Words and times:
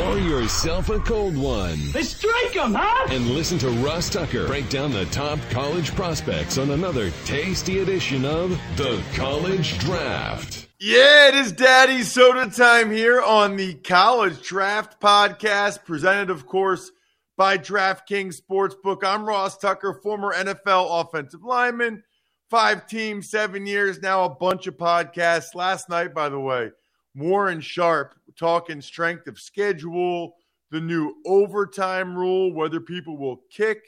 Pour 0.00 0.16
yourself 0.16 0.88
a 0.88 0.98
cold 1.00 1.36
one. 1.36 1.78
Let's 1.92 2.16
strike 2.16 2.56
'em, 2.56 2.72
huh? 2.72 3.08
And 3.10 3.26
listen 3.32 3.58
to 3.58 3.68
Ross 3.68 4.08
Tucker 4.08 4.46
break 4.46 4.70
down 4.70 4.92
the 4.92 5.04
top 5.06 5.38
college 5.50 5.94
prospects 5.94 6.56
on 6.56 6.70
another 6.70 7.10
tasty 7.26 7.80
edition 7.80 8.24
of 8.24 8.50
The 8.78 9.02
College 9.14 9.78
Draft. 9.78 10.68
Yeah, 10.78 11.28
it 11.28 11.34
is 11.34 11.52
Daddy 11.52 12.02
Soda 12.02 12.50
time 12.50 12.90
here 12.90 13.20
on 13.20 13.56
the 13.56 13.74
College 13.74 14.40
Draft 14.42 14.98
Podcast, 15.02 15.84
presented, 15.84 16.30
of 16.30 16.46
course, 16.46 16.90
by 17.36 17.58
DraftKings 17.58 18.40
Sportsbook. 18.40 19.04
I'm 19.04 19.26
Ross 19.26 19.58
Tucker, 19.58 19.92
former 20.02 20.32
NFL 20.32 20.88
offensive 21.02 21.44
lineman, 21.44 22.04
five 22.48 22.86
teams, 22.86 23.28
seven 23.28 23.66
years, 23.66 24.00
now 24.00 24.24
a 24.24 24.30
bunch 24.30 24.66
of 24.66 24.78
podcasts. 24.78 25.54
Last 25.54 25.90
night, 25.90 26.14
by 26.14 26.30
the 26.30 26.40
way, 26.40 26.70
Warren 27.14 27.60
Sharp 27.60 28.14
talking 28.36 28.80
strength 28.80 29.26
of 29.26 29.38
schedule, 29.38 30.34
the 30.70 30.80
new 30.80 31.16
overtime 31.26 32.16
rule, 32.16 32.52
whether 32.52 32.80
people 32.80 33.16
will 33.16 33.42
kick 33.50 33.82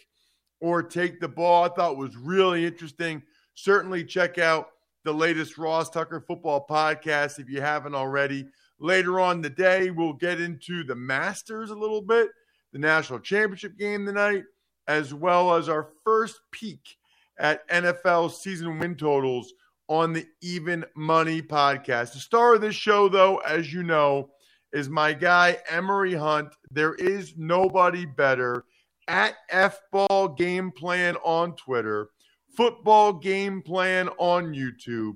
or 0.60 0.82
take 0.82 1.20
the 1.20 1.28
ball. 1.28 1.64
I 1.64 1.68
thought 1.68 1.96
was 1.96 2.16
really 2.16 2.66
interesting. 2.66 3.22
Certainly 3.54 4.04
check 4.04 4.38
out 4.38 4.68
the 5.04 5.12
latest 5.12 5.58
Ross 5.58 5.90
Tucker 5.90 6.20
football 6.20 6.66
podcast 6.68 7.38
if 7.38 7.48
you 7.48 7.60
haven't 7.60 7.94
already. 7.94 8.46
Later 8.78 9.20
on 9.20 9.40
the 9.40 9.50
day, 9.50 9.90
we'll 9.90 10.12
get 10.12 10.40
into 10.40 10.84
the 10.84 10.94
Masters 10.94 11.70
a 11.70 11.74
little 11.74 12.02
bit, 12.02 12.30
the 12.72 12.78
national 12.78 13.20
championship 13.20 13.78
game 13.78 14.06
tonight, 14.06 14.44
as 14.88 15.14
well 15.14 15.54
as 15.54 15.68
our 15.68 15.88
first 16.04 16.40
peek 16.50 16.96
at 17.38 17.68
NFL 17.68 18.32
season 18.32 18.78
win 18.78 18.94
totals 18.94 19.52
on 19.92 20.12
the 20.12 20.26
Even 20.40 20.84
Money 20.96 21.42
podcast. 21.42 22.14
The 22.14 22.20
star 22.20 22.54
of 22.54 22.60
this 22.60 22.74
show, 22.74 23.08
though, 23.08 23.38
as 23.38 23.72
you 23.72 23.82
know, 23.82 24.30
is 24.72 24.88
my 24.88 25.12
guy, 25.12 25.58
Emory 25.68 26.14
Hunt. 26.14 26.54
There 26.70 26.94
is 26.94 27.34
nobody 27.36 28.06
better 28.06 28.64
at 29.08 29.34
F 29.50 29.80
Ball 29.90 30.28
Game 30.28 30.70
Plan 30.70 31.16
on 31.16 31.56
Twitter 31.56 32.10
football 32.56 33.12
game 33.14 33.62
plan 33.62 34.08
on 34.18 34.52
YouTube. 34.52 35.14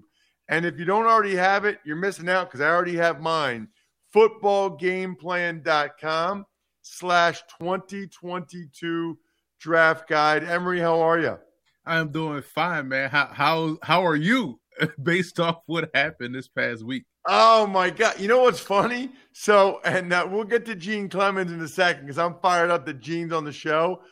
And 0.48 0.64
if 0.64 0.78
you 0.78 0.84
don't 0.84 1.06
already 1.06 1.34
have 1.34 1.64
it, 1.64 1.80
you're 1.84 1.96
missing 1.96 2.28
out 2.28 2.48
because 2.48 2.60
I 2.60 2.68
already 2.68 2.94
have 2.96 3.20
mine. 3.20 3.66
Footballgameplan.com 4.14 6.46
slash 6.82 7.42
2022 7.60 9.18
draft 9.58 10.08
guide. 10.08 10.44
Emory, 10.44 10.78
how 10.80 11.00
are 11.00 11.18
you? 11.18 11.36
I'm 11.84 12.12
doing 12.12 12.42
fine, 12.42 12.86
man. 12.88 13.10
How 13.10 13.26
how 13.32 13.78
how 13.82 14.04
are 14.04 14.14
you 14.16 14.60
based 15.02 15.40
off 15.40 15.62
what 15.66 15.90
happened 15.94 16.34
this 16.34 16.48
past 16.48 16.84
week? 16.84 17.04
Oh 17.26 17.66
my 17.66 17.90
God! 17.90 18.20
You 18.20 18.28
know 18.28 18.42
what's 18.42 18.60
funny? 18.60 19.10
So, 19.32 19.80
and 19.84 20.12
uh, 20.12 20.26
we'll 20.30 20.44
get 20.44 20.64
to 20.66 20.74
Gene 20.74 21.08
Clemons 21.08 21.48
in 21.52 21.60
a 21.60 21.68
second 21.68 22.02
because 22.02 22.18
I'm 22.18 22.36
fired 22.40 22.70
up 22.70 22.86
that 22.86 23.00
Gene's 23.00 23.32
on 23.32 23.44
the 23.44 23.52
show. 23.52 24.02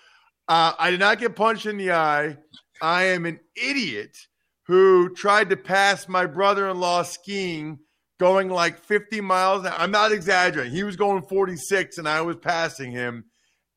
Uh, 0.48 0.72
I 0.78 0.90
did 0.90 1.00
not 1.00 1.18
get 1.18 1.36
punched 1.36 1.66
in 1.66 1.76
the 1.76 1.92
eye. 1.92 2.36
I 2.82 3.04
am 3.04 3.24
an 3.24 3.40
idiot 3.56 4.16
who 4.66 5.14
tried 5.14 5.50
to 5.50 5.56
pass 5.56 6.08
my 6.08 6.26
brother 6.26 6.68
in 6.68 6.80
law 6.80 7.02
skiing 7.02 7.78
going 8.18 8.48
like 8.48 8.78
50 8.78 9.20
miles. 9.20 9.66
I'm 9.66 9.90
not 9.90 10.12
exaggerating. 10.12 10.72
He 10.72 10.82
was 10.82 10.96
going 10.96 11.22
46 11.22 11.98
and 11.98 12.08
I 12.08 12.20
was 12.22 12.36
passing 12.36 12.90
him. 12.90 13.24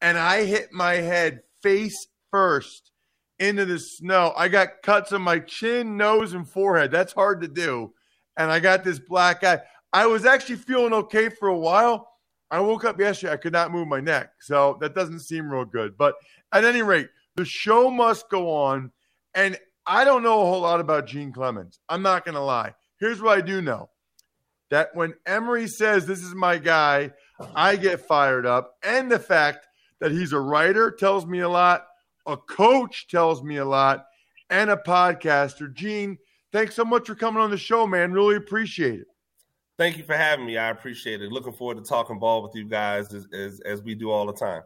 And 0.02 0.18
I 0.18 0.46
hit 0.46 0.72
my 0.72 0.96
head 0.96 1.42
face 1.62 2.08
first 2.32 2.92
into 3.40 3.66
the 3.66 3.80
snow. 3.80 4.34
I 4.36 4.48
got 4.48 4.82
cuts 4.84 5.12
on 5.12 5.22
my 5.22 5.40
chin, 5.40 5.98
nose, 5.98 6.34
and 6.34 6.48
forehead. 6.48 6.92
That's 6.92 7.14
hard 7.14 7.42
to 7.42 7.48
do. 7.48 7.94
And 8.38 8.52
I 8.52 8.60
got 8.60 8.84
this 8.84 9.00
black 9.00 9.44
eye. 9.44 9.62
I 9.94 10.06
was 10.06 10.26
actually 10.26 10.58
feeling 10.58 10.94
okay 10.94 11.30
for 11.30 11.48
a 11.48 11.58
while. 11.58 12.10
I 12.50 12.60
woke 12.60 12.86
up 12.86 13.00
yesterday. 13.00 13.34
I 13.34 13.38
could 13.38 13.54
not 13.54 13.72
move 13.72 13.88
my 13.88 14.00
neck. 14.00 14.32
So 14.42 14.78
that 14.82 14.96
doesn't 14.96 15.20
seem 15.20 15.50
real 15.50 15.66
good. 15.66 15.98
But 15.98 16.16
at 16.52 16.66
any 16.66 16.82
rate, 16.82 17.10
the 17.36 17.46
show 17.46 17.90
must 17.90 18.30
go 18.30 18.50
on. 18.54 18.92
And 19.34 19.58
I 19.86 20.04
don't 20.04 20.24
know 20.24 20.42
a 20.42 20.46
whole 20.46 20.62
lot 20.62 20.80
about 20.80 21.08
Gene 21.08 21.32
Clemons. 21.32 21.80
I'm 21.90 22.02
not 22.02 22.26
going 22.26 22.36
to 22.36 22.42
lie. 22.42 22.74
Here's 23.00 23.22
what 23.22 23.38
I 23.38 23.42
do 23.42 23.62
know 23.62 23.90
that 24.70 24.90
when 24.94 25.14
Emory 25.26 25.68
says 25.68 26.06
this 26.06 26.24
is 26.24 26.36
my 26.36 26.58
guy, 26.58 27.12
I 27.56 27.76
get 27.76 28.02
fired 28.02 28.46
up. 28.46 28.76
And 28.84 29.10
the 29.12 29.20
fact 29.20 29.68
that 30.00 30.12
he's 30.12 30.34
a 30.34 30.40
writer 30.40 30.92
tells 30.92 31.26
me 31.26 31.40
a 31.40 31.50
lot, 31.50 31.87
a 32.28 32.38
coach 32.38 33.08
tells 33.08 33.42
me 33.42 33.58
a 33.58 33.66
lot, 33.66 34.06
and 34.50 34.70
a 34.70 34.78
podcaster. 34.78 35.74
Gene, 35.74 36.18
thanks 36.52 36.76
so 36.76 36.86
much 36.86 37.08
for 37.08 37.16
coming 37.16 37.42
on 37.42 37.50
the 37.50 37.58
show, 37.58 37.88
man. 37.88 38.12
Really 38.12 38.36
appreciate 38.36 39.00
it. 39.00 39.08
Thank 39.78 39.98
you 39.98 40.04
for 40.04 40.16
having 40.16 40.46
me. 40.46 40.58
I 40.58 40.70
appreciate 40.70 41.22
it. 41.22 41.32
Looking 41.32 41.54
forward 41.54 41.78
to 41.78 41.84
talking 41.84 42.20
ball 42.20 42.42
with 42.42 42.56
you 42.56 42.66
guys 42.66 43.14
as, 43.14 43.28
as, 43.32 43.60
as 43.62 43.84
we 43.84 43.94
do 43.96 44.10
all 44.10 44.26
the 44.26 44.34
time. 44.34 44.64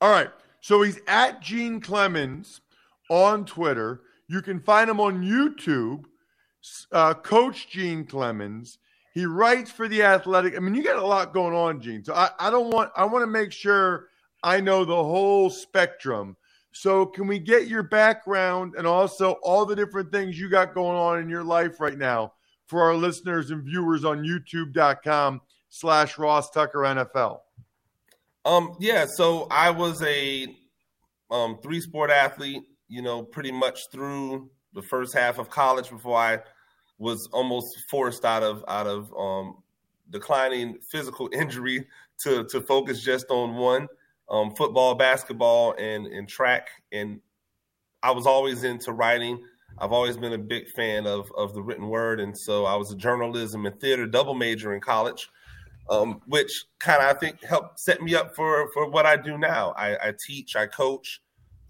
All 0.00 0.10
right. 0.10 0.30
So 0.60 0.82
he's 0.82 1.00
at 1.06 1.42
Gene 1.42 1.80
Clemons 1.80 2.60
on 3.10 3.44
Twitter. 3.44 4.02
You 4.28 4.40
can 4.40 4.60
find 4.60 4.88
him 4.88 5.00
on 5.00 5.22
YouTube, 5.22 6.04
uh, 6.92 7.14
Coach 7.14 7.68
Gene 7.68 8.06
Clemons. 8.06 8.78
He 9.12 9.26
writes 9.26 9.70
for 9.70 9.88
the 9.88 10.02
Athletic. 10.02 10.56
I 10.56 10.60
mean, 10.60 10.74
you 10.74 10.82
got 10.82 10.96
a 10.96 11.06
lot 11.06 11.34
going 11.34 11.54
on, 11.54 11.80
Gene. 11.80 12.02
So 12.02 12.14
I, 12.14 12.30
I 12.38 12.48
don't 12.48 12.72
want. 12.72 12.90
I 12.96 13.04
want 13.04 13.22
to 13.22 13.26
make 13.26 13.52
sure 13.52 14.06
I 14.42 14.60
know 14.60 14.86
the 14.86 14.94
whole 14.94 15.50
spectrum. 15.50 16.36
So 16.72 17.04
can 17.06 17.26
we 17.26 17.38
get 17.38 17.68
your 17.68 17.82
background 17.82 18.74
and 18.76 18.86
also 18.86 19.32
all 19.42 19.66
the 19.66 19.76
different 19.76 20.10
things 20.10 20.38
you 20.38 20.48
got 20.48 20.74
going 20.74 20.96
on 20.96 21.18
in 21.18 21.28
your 21.28 21.44
life 21.44 21.80
right 21.80 21.98
now 21.98 22.32
for 22.66 22.82
our 22.82 22.94
listeners 22.94 23.50
and 23.50 23.62
viewers 23.62 24.04
on 24.04 24.22
YouTube.com 24.22 25.42
slash 25.68 26.16
Ross 26.16 26.50
Tucker 26.50 26.78
NFL? 26.78 27.40
Um, 28.44 28.76
yeah, 28.80 29.06
so 29.06 29.46
I 29.50 29.70
was 29.70 30.02
a 30.02 30.46
um, 31.30 31.58
three 31.62 31.80
sport 31.80 32.10
athlete, 32.10 32.62
you 32.88 33.02
know, 33.02 33.22
pretty 33.22 33.52
much 33.52 33.78
through 33.92 34.50
the 34.74 34.82
first 34.82 35.14
half 35.14 35.38
of 35.38 35.50
college 35.50 35.90
before 35.90 36.16
I 36.16 36.38
was 36.98 37.28
almost 37.32 37.66
forced 37.90 38.24
out 38.24 38.42
of 38.42 38.64
out 38.66 38.86
of 38.86 39.12
um, 39.18 39.58
declining 40.10 40.78
physical 40.90 41.28
injury 41.34 41.86
to 42.20 42.44
to 42.44 42.60
focus 42.62 43.02
just 43.02 43.30
on 43.30 43.56
one 43.56 43.88
um, 44.30 44.54
football, 44.54 44.94
basketball, 44.94 45.74
and 45.78 46.06
and 46.06 46.28
track. 46.28 46.68
And 46.92 47.20
I 48.02 48.10
was 48.10 48.26
always 48.26 48.64
into 48.64 48.92
writing. 48.92 49.42
I've 49.78 49.92
always 49.92 50.16
been 50.16 50.32
a 50.34 50.38
big 50.38 50.68
fan 50.68 51.06
of 51.06 51.30
of 51.36 51.54
the 51.54 51.62
written 51.62 51.88
word, 51.88 52.20
and 52.20 52.36
so 52.36 52.64
I 52.66 52.76
was 52.76 52.92
a 52.92 52.96
journalism 52.96 53.66
and 53.66 53.78
theater 53.80 54.06
double 54.06 54.34
major 54.34 54.74
in 54.74 54.80
college 54.80 55.28
um, 55.90 56.20
which 56.26 56.64
kind 56.78 57.02
of 57.02 57.14
I 57.14 57.18
think 57.18 57.42
helped 57.42 57.80
set 57.80 58.02
me 58.02 58.14
up 58.14 58.34
for 58.34 58.70
for 58.72 58.88
what 58.88 59.06
I 59.06 59.16
do 59.16 59.38
now. 59.38 59.72
I, 59.76 60.08
I, 60.08 60.14
teach, 60.26 60.56
I 60.56 60.66
coach. 60.66 61.20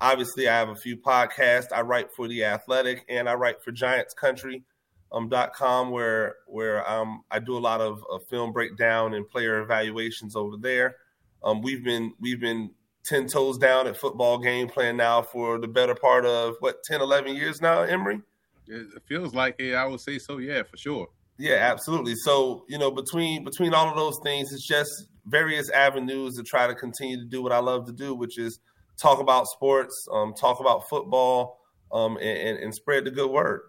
Obviously, 0.00 0.48
I 0.48 0.56
have 0.56 0.68
a 0.68 0.76
few 0.76 0.96
podcasts. 0.96 1.72
I 1.72 1.82
write 1.82 2.12
for 2.12 2.28
the 2.28 2.44
Athletic, 2.44 3.04
and 3.08 3.28
I 3.28 3.34
write 3.34 3.62
for 3.62 3.72
Giants 3.72 4.14
Country. 4.14 4.62
Um, 5.12 5.28
dot 5.28 5.52
com 5.52 5.90
where 5.90 6.36
where 6.46 6.90
um, 6.90 7.22
I 7.30 7.38
do 7.38 7.58
a 7.58 7.60
lot 7.60 7.82
of, 7.82 8.02
of 8.10 8.26
film 8.28 8.50
breakdown 8.50 9.12
and 9.12 9.28
player 9.28 9.60
evaluations 9.60 10.36
over 10.36 10.56
there. 10.56 10.96
Um, 11.44 11.62
we've 11.62 11.84
been 11.84 12.14
we've 12.20 12.40
been 12.40 12.70
10 13.04 13.26
toes 13.26 13.58
down 13.58 13.86
at 13.86 13.96
football 13.96 14.38
game 14.38 14.68
plan 14.68 14.96
now 14.96 15.22
for 15.22 15.58
the 15.58 15.68
better 15.68 15.94
part 15.94 16.24
of 16.24 16.54
what 16.60 16.82
10 16.84 17.00
11 17.00 17.34
years 17.34 17.60
now 17.60 17.82
emory? 17.82 18.20
It 18.68 19.02
feels 19.06 19.34
like 19.34 19.56
it. 19.58 19.74
I 19.74 19.84
would 19.86 20.00
say 20.00 20.18
so 20.18 20.38
yeah 20.38 20.62
for 20.62 20.76
sure. 20.76 21.08
Yeah 21.38 21.56
absolutely. 21.56 22.14
So 22.14 22.64
you 22.68 22.78
know 22.78 22.90
between 22.90 23.44
between 23.44 23.74
all 23.74 23.88
of 23.88 23.96
those 23.96 24.18
things 24.22 24.52
it's 24.52 24.66
just 24.66 25.08
various 25.26 25.70
avenues 25.70 26.36
to 26.36 26.42
try 26.42 26.66
to 26.66 26.74
continue 26.74 27.16
to 27.16 27.24
do 27.24 27.40
what 27.40 27.52
i 27.52 27.58
love 27.58 27.86
to 27.86 27.92
do 27.92 28.12
which 28.12 28.38
is 28.38 28.58
talk 28.96 29.20
about 29.20 29.46
sports 29.46 30.08
um, 30.12 30.34
talk 30.34 30.58
about 30.58 30.88
football 30.88 31.60
um, 31.92 32.16
and, 32.16 32.58
and 32.58 32.74
spread 32.74 33.04
the 33.04 33.10
good 33.10 33.30
word. 33.30 33.60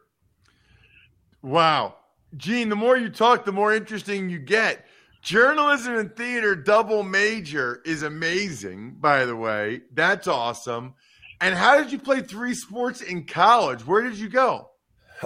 Wow. 1.41 1.95
Gene 2.37 2.69
the 2.69 2.75
more 2.75 2.97
you 2.97 3.09
talk 3.09 3.45
the 3.45 3.51
more 3.51 3.73
interesting 3.73 4.29
you 4.29 4.39
get 4.39 4.85
Journalism 5.23 5.95
and 5.95 6.15
theater 6.17 6.53
double 6.53 7.01
major 7.01 7.81
is 7.85 8.03
amazing, 8.03 8.97
by 8.99 9.23
the 9.23 9.35
way. 9.35 9.79
That's 9.93 10.27
awesome. 10.27 10.95
And 11.39 11.55
how 11.55 11.81
did 11.81 11.93
you 11.93 11.99
play 11.99 12.19
three 12.19 12.53
sports 12.53 13.01
in 13.01 13.25
college? 13.25 13.87
Where 13.87 14.01
did 14.01 14.17
you 14.17 14.27
go? 14.27 14.69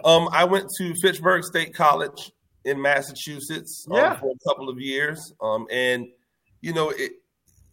Um, 0.05 0.29
I 0.31 0.45
went 0.45 0.69
to 0.77 0.93
Fitchburg 1.01 1.43
State 1.43 1.73
College 1.73 2.31
in 2.63 2.79
Massachusetts 2.79 3.87
um, 3.89 3.97
yeah. 3.97 4.13
for 4.19 4.29
a 4.29 4.49
couple 4.49 4.69
of 4.69 4.79
years. 4.79 5.33
Um, 5.41 5.65
and, 5.71 6.05
you 6.61 6.73
know, 6.73 6.91
it, 6.91 7.13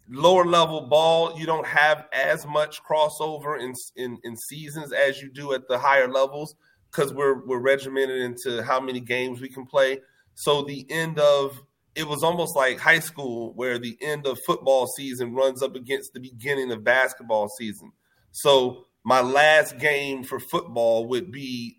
lower 0.09 0.47
level 0.47 0.81
ball, 0.81 1.39
you 1.39 1.45
don't 1.45 1.67
have 1.67 2.07
as 2.15 2.47
much 2.47 2.83
crossover 2.83 3.61
in, 3.61 3.75
in, 3.97 4.19
in 4.25 4.35
seasons 4.35 4.95
as 4.95 5.21
you 5.21 5.31
do 5.31 5.53
at 5.53 5.69
the 5.69 5.79
higher 5.79 6.09
levels 6.09 6.55
because 6.91 7.13
we're, 7.13 7.45
we're 7.45 7.59
regimented 7.59 8.23
into 8.23 8.63
how 8.63 8.81
many 8.81 9.01
games 9.01 9.43
we 9.43 9.49
can 9.51 9.67
play. 9.67 10.01
So 10.35 10.63
the 10.63 10.87
end 10.91 11.19
of 11.19 11.61
it 11.95 12.09
was 12.09 12.23
almost 12.23 12.57
like 12.57 12.79
high 12.79 12.99
school 12.99 13.53
where 13.55 13.79
the 13.79 13.97
end 14.01 14.27
of 14.27 14.39
football 14.47 14.87
season 14.97 15.35
runs 15.35 15.63
up 15.63 15.77
against 15.77 16.13
the 16.13 16.21
beginning 16.21 16.73
of 16.73 16.83
basketball 16.83 17.49
season. 17.59 17.93
So 18.33 18.87
my 19.05 19.21
last 19.21 19.79
game 19.79 20.25
for 20.25 20.41
football 20.41 21.07
would 21.09 21.31
be 21.31 21.77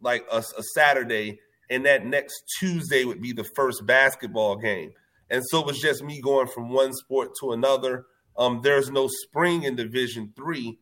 like 0.00 0.26
a, 0.30 0.38
a, 0.38 0.62
Saturday, 0.74 1.38
and 1.70 1.86
that 1.86 2.04
next 2.04 2.42
Tuesday 2.58 3.04
would 3.04 3.22
be 3.22 3.32
the 3.32 3.48
first 3.56 3.86
basketball 3.86 4.56
game. 4.56 4.92
And 5.30 5.42
so 5.46 5.60
it 5.60 5.66
was 5.66 5.80
just 5.80 6.04
me 6.04 6.20
going 6.20 6.48
from 6.48 6.68
one 6.68 6.92
sport 6.92 7.30
to 7.40 7.52
another. 7.52 8.04
Um, 8.36 8.60
there's 8.62 8.90
no 8.90 9.08
spring 9.08 9.62
in 9.62 9.76
Division 9.76 10.34
Three, 10.36 10.78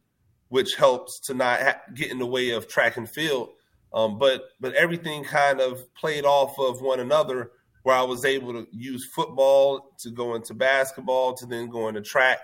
which 0.49 0.75
helps 0.75 1.20
to 1.26 1.34
not 1.34 1.62
ha- 1.62 1.81
get 1.94 2.11
in 2.11 2.19
the 2.19 2.26
way 2.26 2.50
of 2.50 2.67
track 2.67 2.96
and 2.96 3.08
field. 3.08 3.50
Um, 3.94 4.19
but 4.19 4.43
but 4.58 4.75
everything 4.75 5.23
kind 5.23 5.61
of 5.61 5.94
played 5.94 6.25
off 6.25 6.58
of 6.58 6.81
one 6.81 6.99
another 6.99 7.52
where 7.82 7.96
I 7.96 8.02
was 8.02 8.25
able 8.25 8.52
to 8.52 8.67
use 8.70 9.08
football 9.14 9.93
to 9.99 10.11
go 10.11 10.34
into 10.34 10.55
basketball 10.55 11.34
to 11.34 11.46
then 11.46 11.69
go 11.69 11.88
into 11.88 12.00
track 12.00 12.40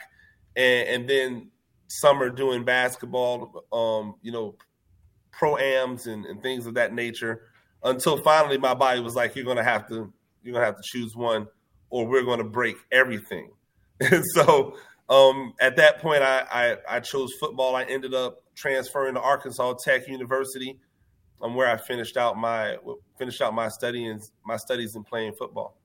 and, 0.57 0.89
and 0.89 1.09
then 1.09 1.51
summer 1.87 2.29
doing 2.29 2.65
basketball, 2.65 3.65
um, 3.73 4.17
you 4.23 4.33
know, 4.33 4.57
pro-ams 5.31 6.07
and, 6.07 6.27
and 6.27 6.43
things 6.43 6.67
of 6.67 6.75
that 6.75 6.93
nature 6.93 7.43
until 7.85 8.17
finally 8.19 8.59
my 8.59 8.75
body 8.75 9.01
was 9.01 9.15
like, 9.15 9.37
you're 9.37 9.45
going 9.45 9.57
to 9.57 9.65
have 9.65 9.89
to, 9.89 10.13
you're 10.43 10.53
going 10.53 10.63
to 10.63 10.67
have 10.67 10.77
to 10.77 10.83
choose 10.85 11.15
one 11.15 11.47
or 11.91 12.07
we're 12.07 12.25
going 12.25 12.39
to 12.39 12.45
break 12.45 12.77
everything. 12.91 13.51
And 14.01 14.25
so 14.35 14.77
um, 15.09 15.55
at 15.61 15.77
that 15.77 16.01
point, 16.01 16.23
I, 16.23 16.45
I, 16.51 16.97
I 16.97 17.01
chose 17.01 17.33
football. 17.39 17.77
I 17.77 17.85
ended 17.85 18.15
up 18.15 18.43
transferring 18.55 19.15
to 19.15 19.21
Arkansas 19.21 19.75
Tech 19.85 20.09
University 20.09 20.79
um, 21.41 21.55
where 21.55 21.69
I 21.69 21.77
finished 21.77 22.17
out 22.17 22.37
my 22.37 22.77
finish 23.19 23.41
out 23.41 23.55
my 23.55 23.69
studies 23.69 24.33
my 24.45 24.57
studies 24.57 24.97
in 24.97 25.05
playing 25.05 25.35
football. 25.35 25.77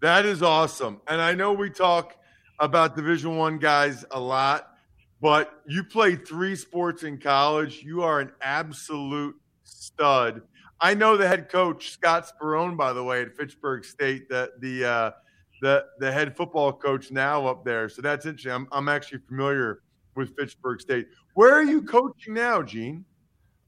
That 0.00 0.24
is 0.24 0.42
awesome, 0.42 1.00
and 1.08 1.20
I 1.20 1.34
know 1.34 1.52
we 1.52 1.70
talk 1.70 2.16
about 2.58 2.96
Division 2.96 3.36
One 3.36 3.58
guys 3.58 4.04
a 4.10 4.20
lot, 4.20 4.74
but 5.20 5.62
you 5.66 5.84
played 5.84 6.26
three 6.26 6.56
sports 6.56 7.02
in 7.02 7.18
college. 7.18 7.82
You 7.82 8.02
are 8.02 8.20
an 8.20 8.32
absolute 8.40 9.36
stud. 9.64 10.42
I 10.80 10.94
know 10.94 11.16
the 11.16 11.28
head 11.28 11.50
coach 11.50 11.90
Scott 11.90 12.26
Sperone, 12.26 12.76
by 12.76 12.92
the 12.92 13.04
way, 13.04 13.22
at 13.22 13.36
Fitchburg 13.36 13.84
State, 13.84 14.28
the 14.28 14.50
the 14.60 14.84
uh, 14.84 15.10
the 15.60 15.84
the 15.98 16.10
head 16.10 16.36
football 16.36 16.72
coach 16.72 17.10
now 17.10 17.46
up 17.46 17.64
there. 17.64 17.88
So 17.88 18.00
that's 18.02 18.24
interesting. 18.24 18.52
I'm 18.52 18.68
I'm 18.72 18.88
actually 18.88 19.20
familiar 19.28 19.82
with 20.14 20.34
Fitchburg 20.36 20.80
State. 20.80 21.08
Where 21.34 21.52
are 21.52 21.62
you 21.62 21.82
coaching 21.82 22.34
now, 22.34 22.62
Gene? 22.62 23.04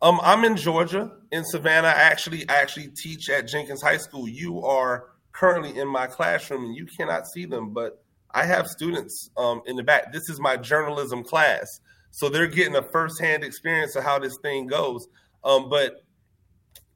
Um, 0.02 0.18
I'm 0.24 0.44
in 0.44 0.56
Georgia, 0.56 1.12
in 1.30 1.44
Savannah. 1.44 1.86
I 1.86 1.92
actually, 1.92 2.48
I 2.48 2.56
actually 2.56 2.88
teach 2.88 3.30
at 3.30 3.46
Jenkins 3.46 3.80
High 3.80 3.98
School. 3.98 4.28
You 4.28 4.60
are 4.64 5.10
currently 5.30 5.78
in 5.78 5.86
my 5.86 6.08
classroom, 6.08 6.64
and 6.64 6.76
you 6.76 6.86
cannot 6.86 7.28
see 7.28 7.44
them, 7.46 7.72
but 7.72 8.02
I 8.32 8.44
have 8.44 8.66
students 8.66 9.30
um, 9.36 9.62
in 9.66 9.76
the 9.76 9.84
back. 9.84 10.12
This 10.12 10.28
is 10.28 10.40
my 10.40 10.56
journalism 10.56 11.22
class, 11.22 11.80
so 12.10 12.28
they're 12.28 12.48
getting 12.48 12.74
a 12.74 12.82
firsthand 12.82 13.44
experience 13.44 13.94
of 13.94 14.02
how 14.02 14.18
this 14.18 14.36
thing 14.42 14.66
goes. 14.66 15.06
Um, 15.44 15.70
but 15.70 16.02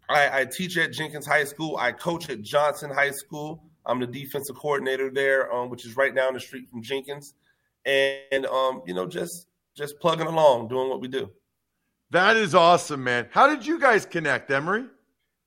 I, 0.09 0.41
I 0.41 0.45
teach 0.45 0.77
at 0.77 0.93
Jenkins 0.93 1.27
High 1.27 1.45
School. 1.45 1.77
I 1.77 1.93
coach 1.93 2.29
at 2.29 2.43
Johnson 2.43 2.91
High 2.91 3.13
School. 3.13 3.63
I'm 3.85 4.01
the 4.01 4.07
defensive 4.09 4.57
coordinator 4.57 5.13
there, 5.13 5.53
um, 5.53 5.71
which 5.71 5.87
is 5.87 5.97
right 5.97 6.13
down 6.13 6.35
the 6.35 6.41
street 6.41 6.69
from 6.69 6.83
Jenkins, 6.83 7.35
and 7.85 8.47
um, 8.47 8.83
you 8.85 8.95
know, 8.95 9.07
just 9.07 9.47
just 9.77 10.01
plugging 10.01 10.27
along, 10.27 10.67
doing 10.67 10.89
what 10.89 11.01
we 11.01 11.07
do. 11.07 11.31
That 12.11 12.37
is 12.37 12.55
awesome, 12.55 13.03
man. 13.03 13.29
How 13.31 13.49
did 13.49 13.67
you 13.67 13.81
guys 13.81 14.07
connect, 14.07 14.51
Emory? 14.51 14.85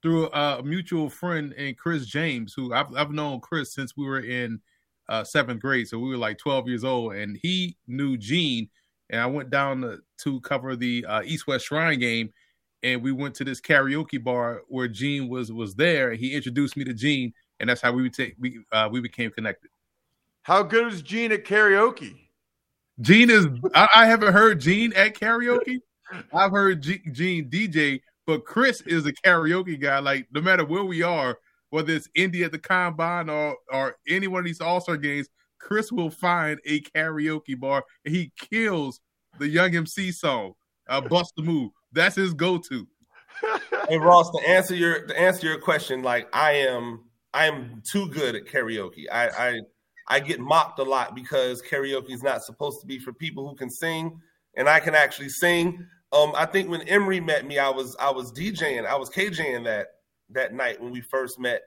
Through 0.01 0.27
a 0.31 0.61
mutual 0.63 1.09
friend 1.09 1.53
and 1.57 1.77
Chris 1.77 2.05
James, 2.05 2.53
who 2.53 2.73
I've, 2.73 2.93
I've 2.95 3.11
known 3.11 3.41
Chris 3.41 3.73
since 3.73 3.97
we 3.97 4.05
were 4.05 4.21
in 4.21 4.61
uh, 5.09 5.23
seventh 5.23 5.61
grade, 5.61 5.87
so 5.87 5.99
we 5.99 6.09
were 6.09 6.17
like 6.17 6.37
12 6.37 6.67
years 6.67 6.83
old, 6.83 7.13
and 7.13 7.37
he 7.41 7.77
knew 7.87 8.17
Gene. 8.17 8.69
And 9.09 9.19
I 9.19 9.25
went 9.25 9.49
down 9.49 9.81
to, 9.81 9.99
to 10.19 10.39
cover 10.41 10.75
the 10.75 11.05
uh, 11.05 11.21
East 11.25 11.47
West 11.47 11.65
Shrine 11.65 11.99
game, 11.99 12.31
and 12.83 13.01
we 13.01 13.11
went 13.11 13.35
to 13.35 13.43
this 13.43 13.59
karaoke 13.59 14.23
bar 14.23 14.61
where 14.67 14.87
Gene 14.87 15.27
was 15.27 15.51
was 15.51 15.75
there. 15.75 16.13
He 16.13 16.33
introduced 16.33 16.77
me 16.77 16.83
to 16.85 16.93
Gene, 16.93 17.33
and 17.59 17.69
that's 17.69 17.81
how 17.81 17.91
we 17.91 18.09
take 18.09 18.35
we 18.39 18.59
uh, 18.71 18.87
we 18.91 19.01
became 19.01 19.31
connected. 19.31 19.71
How 20.43 20.63
good 20.63 20.93
is 20.93 21.01
Gene 21.01 21.31
at 21.31 21.43
karaoke? 21.43 22.29
Gene 23.01 23.29
is. 23.29 23.47
I, 23.73 23.87
I 23.95 24.05
haven't 24.05 24.33
heard 24.33 24.61
Gene 24.61 24.93
at 24.93 25.15
karaoke. 25.15 25.79
I've 26.33 26.51
heard 26.51 26.81
G- 26.81 27.01
Gene 27.11 27.49
DJ, 27.49 28.01
but 28.25 28.45
Chris 28.45 28.81
is 28.81 29.05
a 29.05 29.13
karaoke 29.13 29.79
guy. 29.79 29.99
Like 29.99 30.27
no 30.31 30.41
matter 30.41 30.65
where 30.65 30.83
we 30.83 31.01
are, 31.01 31.37
whether 31.69 31.93
it's 31.93 32.09
Indy 32.15 32.43
at 32.43 32.51
the 32.51 32.59
combine 32.59 33.29
or 33.29 33.55
or 33.71 33.97
any 34.07 34.27
one 34.27 34.39
of 34.39 34.45
these 34.45 34.61
All 34.61 34.81
Star 34.81 34.97
games, 34.97 35.27
Chris 35.59 35.91
will 35.91 36.09
find 36.09 36.59
a 36.65 36.81
karaoke 36.81 37.59
bar 37.59 37.83
and 38.05 38.15
he 38.15 38.31
kills 38.37 38.99
the 39.37 39.47
Young 39.47 39.75
MC 39.75 40.11
song, 40.11 40.53
uh, 40.87 41.01
"Bust 41.01 41.33
the 41.35 41.43
Move." 41.43 41.71
That's 41.91 42.15
his 42.15 42.33
go 42.33 42.57
to. 42.57 42.87
hey 43.87 43.97
Ross, 43.97 44.29
to 44.31 44.49
answer 44.49 44.75
your 44.75 45.05
to 45.07 45.19
answer 45.19 45.47
your 45.47 45.59
question, 45.59 46.01
like 46.01 46.27
I 46.33 46.51
am, 46.53 47.05
I 47.33 47.45
am 47.45 47.81
too 47.89 48.09
good 48.09 48.35
at 48.35 48.45
karaoke. 48.45 49.05
I 49.11 49.29
I, 49.29 49.59
I 50.07 50.19
get 50.19 50.39
mocked 50.39 50.79
a 50.79 50.83
lot 50.83 51.15
because 51.15 51.61
karaoke 51.61 52.11
is 52.11 52.23
not 52.23 52.43
supposed 52.43 52.81
to 52.81 52.87
be 52.87 52.99
for 52.99 53.13
people 53.13 53.47
who 53.47 53.55
can 53.55 53.69
sing, 53.69 54.19
and 54.55 54.67
I 54.67 54.79
can 54.79 54.95
actually 54.95 55.29
sing. 55.29 55.85
Um, 56.11 56.33
I 56.35 56.45
think 56.45 56.69
when 56.69 56.81
Emory 56.83 57.19
met 57.19 57.45
me, 57.45 57.59
I 57.59 57.69
was 57.69 57.95
I 57.99 58.09
was 58.09 58.31
DJing, 58.31 58.85
I 58.85 58.95
was 58.95 59.09
KJing 59.09 59.63
that 59.65 59.87
that 60.31 60.53
night 60.53 60.81
when 60.81 60.91
we 60.91 61.01
first 61.01 61.39
met. 61.39 61.61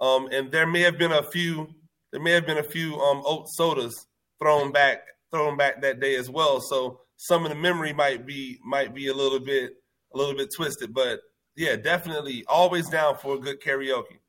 Um, 0.00 0.28
and 0.30 0.50
there 0.52 0.66
may 0.66 0.80
have 0.82 0.98
been 0.98 1.12
a 1.12 1.22
few 1.22 1.68
there 2.12 2.20
may 2.20 2.32
have 2.32 2.46
been 2.46 2.58
a 2.58 2.62
few 2.62 2.98
um 3.00 3.22
oat 3.24 3.48
sodas 3.48 4.06
thrown 4.40 4.72
back 4.72 5.02
thrown 5.30 5.56
back 5.56 5.82
that 5.82 6.00
day 6.00 6.16
as 6.16 6.30
well. 6.30 6.60
So 6.60 7.00
some 7.16 7.44
of 7.44 7.50
the 7.50 7.56
memory 7.56 7.92
might 7.92 8.24
be 8.26 8.58
might 8.64 8.94
be 8.94 9.08
a 9.08 9.14
little 9.14 9.40
bit 9.40 9.72
a 10.14 10.16
little 10.16 10.34
bit 10.34 10.54
twisted, 10.54 10.94
but 10.94 11.20
yeah, 11.56 11.76
definitely 11.76 12.44
always 12.46 12.88
down 12.88 13.16
for 13.16 13.34
a 13.34 13.38
good 13.38 13.60
karaoke. 13.60 14.20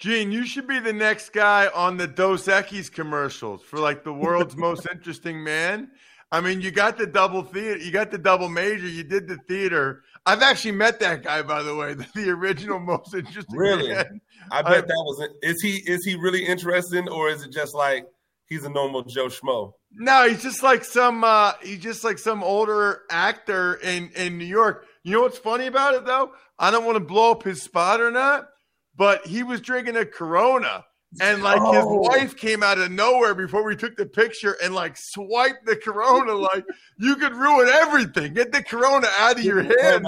Gene, 0.00 0.30
you 0.30 0.44
should 0.44 0.66
be 0.66 0.78
the 0.78 0.92
next 0.92 1.32
guy 1.32 1.68
on 1.74 1.96
the 1.96 2.06
Dos 2.06 2.46
Equis 2.46 2.92
commercials 2.92 3.62
for 3.62 3.78
like 3.78 4.04
the 4.04 4.12
world's 4.12 4.56
most 4.56 4.86
interesting 4.90 5.42
man. 5.42 5.90
I 6.32 6.40
mean, 6.40 6.60
you 6.60 6.70
got 6.70 6.98
the 6.98 7.06
double 7.06 7.42
theater, 7.42 7.78
you 7.78 7.92
got 7.92 8.10
the 8.10 8.18
double 8.18 8.48
major, 8.48 8.88
you 8.88 9.04
did 9.04 9.28
the 9.28 9.36
theater. 9.48 10.02
I've 10.24 10.42
actually 10.42 10.72
met 10.72 10.98
that 11.00 11.22
guy, 11.22 11.42
by 11.42 11.62
the 11.62 11.74
way, 11.74 11.94
the, 11.94 12.06
the 12.14 12.30
original 12.30 12.80
most 12.80 13.14
interesting. 13.14 13.56
Really, 13.56 13.92
man. 13.92 14.20
I 14.50 14.62
bet 14.62 14.72
I, 14.72 14.80
that 14.80 14.88
was. 14.88 15.28
Is 15.42 15.62
he 15.62 15.76
is 15.90 16.04
he 16.04 16.16
really 16.16 16.44
interesting, 16.44 17.08
or 17.08 17.28
is 17.28 17.44
it 17.44 17.52
just 17.52 17.74
like 17.74 18.06
he's 18.46 18.64
a 18.64 18.68
normal 18.68 19.02
Joe 19.02 19.26
Schmo? 19.26 19.72
No, 19.92 20.28
he's 20.28 20.42
just 20.42 20.62
like 20.62 20.84
some. 20.84 21.22
uh 21.24 21.52
He's 21.62 21.78
just 21.78 22.02
like 22.04 22.18
some 22.18 22.42
older 22.42 23.02
actor 23.10 23.74
in 23.74 24.10
in 24.16 24.36
New 24.38 24.44
York. 24.44 24.86
You 25.04 25.12
know 25.12 25.22
what's 25.22 25.38
funny 25.38 25.66
about 25.66 25.94
it 25.94 26.04
though? 26.04 26.32
I 26.58 26.70
don't 26.70 26.84
want 26.84 26.96
to 26.96 27.04
blow 27.04 27.30
up 27.30 27.44
his 27.44 27.62
spot 27.62 28.00
or 28.00 28.10
not, 28.10 28.48
but 28.96 29.26
he 29.26 29.42
was 29.42 29.60
drinking 29.60 29.96
a 29.96 30.04
Corona 30.04 30.84
and 31.20 31.42
like 31.42 31.60
oh. 31.60 31.72
his 31.72 31.84
wife 31.86 32.36
came 32.36 32.62
out 32.62 32.78
of 32.78 32.90
nowhere 32.90 33.34
before 33.34 33.64
we 33.64 33.76
took 33.76 33.96
the 33.96 34.06
picture 34.06 34.56
and 34.62 34.74
like 34.74 34.96
swiped 34.96 35.66
the 35.66 35.76
corona 35.76 36.32
like 36.32 36.64
you 36.98 37.16
could 37.16 37.34
ruin 37.34 37.68
everything 37.68 38.34
get 38.34 38.52
the 38.52 38.62
corona 38.62 39.06
out 39.18 39.38
of 39.38 39.44
your 39.44 39.62
head 39.62 40.02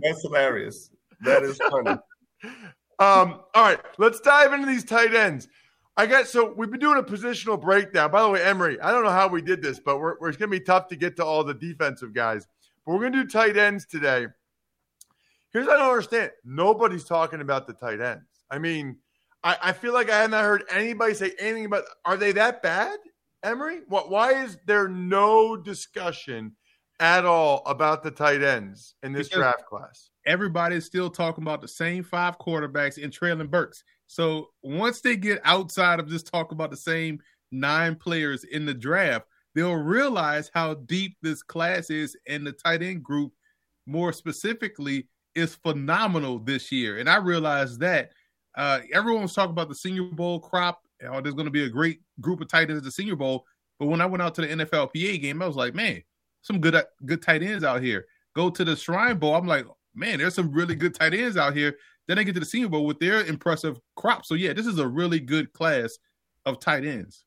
that's 0.00 0.22
hilarious 0.22 0.90
that 1.20 1.42
is 1.42 1.58
funny 1.70 1.90
um 3.00 3.40
all 3.54 3.62
right 3.62 3.80
let's 3.98 4.20
dive 4.20 4.52
into 4.52 4.66
these 4.66 4.84
tight 4.84 5.14
ends 5.14 5.48
I 5.98 6.06
guess 6.06 6.30
so. 6.30 6.54
We've 6.56 6.70
been 6.70 6.78
doing 6.78 6.98
a 6.98 7.02
positional 7.02 7.60
breakdown. 7.60 8.12
By 8.12 8.22
the 8.22 8.28
way, 8.28 8.40
emory 8.40 8.80
I 8.80 8.92
don't 8.92 9.02
know 9.02 9.10
how 9.10 9.26
we 9.26 9.42
did 9.42 9.60
this, 9.60 9.80
but 9.80 9.98
we're, 9.98 10.16
we're 10.20 10.28
it's 10.28 10.38
going 10.38 10.48
to 10.48 10.56
be 10.56 10.64
tough 10.64 10.86
to 10.88 10.96
get 10.96 11.16
to 11.16 11.24
all 11.24 11.42
the 11.42 11.54
defensive 11.54 12.14
guys. 12.14 12.46
But 12.86 12.92
we're 12.92 13.00
going 13.00 13.14
to 13.14 13.24
do 13.24 13.28
tight 13.28 13.56
ends 13.56 13.84
today. 13.84 14.28
Here's 15.52 15.66
what 15.66 15.74
I 15.74 15.78
don't 15.80 15.90
understand. 15.90 16.30
Nobody's 16.44 17.02
talking 17.02 17.40
about 17.40 17.66
the 17.66 17.72
tight 17.72 18.00
ends. 18.00 18.44
I 18.48 18.60
mean, 18.60 18.98
I, 19.44 19.56
I 19.62 19.72
feel 19.72 19.92
like 19.92 20.10
I 20.10 20.22
haven't 20.22 20.38
heard 20.38 20.64
anybody 20.70 21.14
say 21.14 21.32
anything 21.38 21.66
about. 21.66 21.84
Are 22.04 22.16
they 22.16 22.32
that 22.32 22.62
bad, 22.62 22.98
Emory? 23.42 23.80
What? 23.88 24.10
Why 24.10 24.44
is 24.44 24.58
there 24.66 24.88
no 24.88 25.56
discussion 25.56 26.56
at 27.00 27.24
all 27.24 27.62
about 27.66 28.02
the 28.02 28.10
tight 28.10 28.42
ends 28.42 28.94
in 29.02 29.12
this 29.12 29.28
because 29.28 29.42
draft 29.42 29.66
class? 29.66 30.10
Everybody's 30.26 30.84
still 30.84 31.08
talking 31.08 31.42
about 31.44 31.60
the 31.60 31.68
same 31.68 32.02
five 32.02 32.38
quarterbacks 32.38 33.02
and 33.02 33.12
Treylon 33.12 33.50
Burks. 33.50 33.82
So 34.06 34.48
once 34.62 35.00
they 35.00 35.16
get 35.16 35.40
outside 35.44 36.00
of 36.00 36.08
just 36.08 36.26
talking 36.26 36.56
about 36.56 36.70
the 36.70 36.76
same 36.76 37.20
nine 37.52 37.94
players 37.94 38.44
in 38.44 38.66
the 38.66 38.74
draft, 38.74 39.26
they'll 39.54 39.74
realize 39.74 40.50
how 40.52 40.74
deep 40.74 41.16
this 41.22 41.42
class 41.42 41.90
is, 41.90 42.16
and 42.26 42.46
the 42.46 42.52
tight 42.52 42.82
end 42.82 43.02
group, 43.02 43.32
more 43.86 44.12
specifically, 44.12 45.08
is 45.34 45.54
phenomenal 45.54 46.38
this 46.38 46.72
year. 46.72 46.98
And 46.98 47.08
I 47.08 47.16
realized 47.16 47.80
that 47.80 48.10
uh, 48.56 48.80
everyone 48.92 49.22
was 49.22 49.34
talking 49.34 49.52
about 49.52 49.68
the 49.68 49.74
Senior 49.74 50.04
Bowl 50.04 50.40
crop. 50.40 50.82
Oh, 51.06 51.20
there's 51.20 51.34
going 51.34 51.46
to 51.46 51.52
be 51.52 51.64
a 51.64 51.68
great 51.68 52.00
group 52.20 52.40
of 52.40 52.48
tight 52.48 52.70
ends 52.70 52.78
at 52.78 52.84
the 52.84 52.90
Senior 52.90 53.16
Bowl. 53.16 53.44
But 53.78 53.86
when 53.86 54.00
I 54.00 54.06
went 54.06 54.22
out 54.22 54.34
to 54.36 54.40
the 54.40 54.48
NFLPA 54.48 55.20
game, 55.22 55.40
I 55.40 55.46
was 55.46 55.56
like, 55.56 55.74
man, 55.74 56.02
some 56.42 56.60
good 56.60 56.80
good 57.06 57.22
tight 57.22 57.42
ends 57.42 57.64
out 57.64 57.82
here. 57.82 58.06
Go 58.34 58.50
to 58.50 58.64
the 58.64 58.74
Shrine 58.74 59.18
Bowl. 59.18 59.34
I'm 59.34 59.46
like, 59.46 59.66
man, 59.94 60.18
there's 60.18 60.34
some 60.34 60.50
really 60.52 60.74
good 60.74 60.94
tight 60.94 61.14
ends 61.14 61.36
out 61.36 61.54
here. 61.54 61.76
Then 62.06 62.16
they 62.16 62.24
get 62.24 62.34
to 62.34 62.40
the 62.40 62.46
Senior 62.46 62.68
Bowl 62.68 62.86
with 62.86 62.98
their 62.98 63.24
impressive 63.24 63.78
crop. 63.94 64.24
So 64.24 64.34
yeah, 64.34 64.52
this 64.52 64.66
is 64.66 64.78
a 64.78 64.88
really 64.88 65.20
good 65.20 65.52
class 65.52 65.98
of 66.46 66.58
tight 66.58 66.84
ends. 66.84 67.24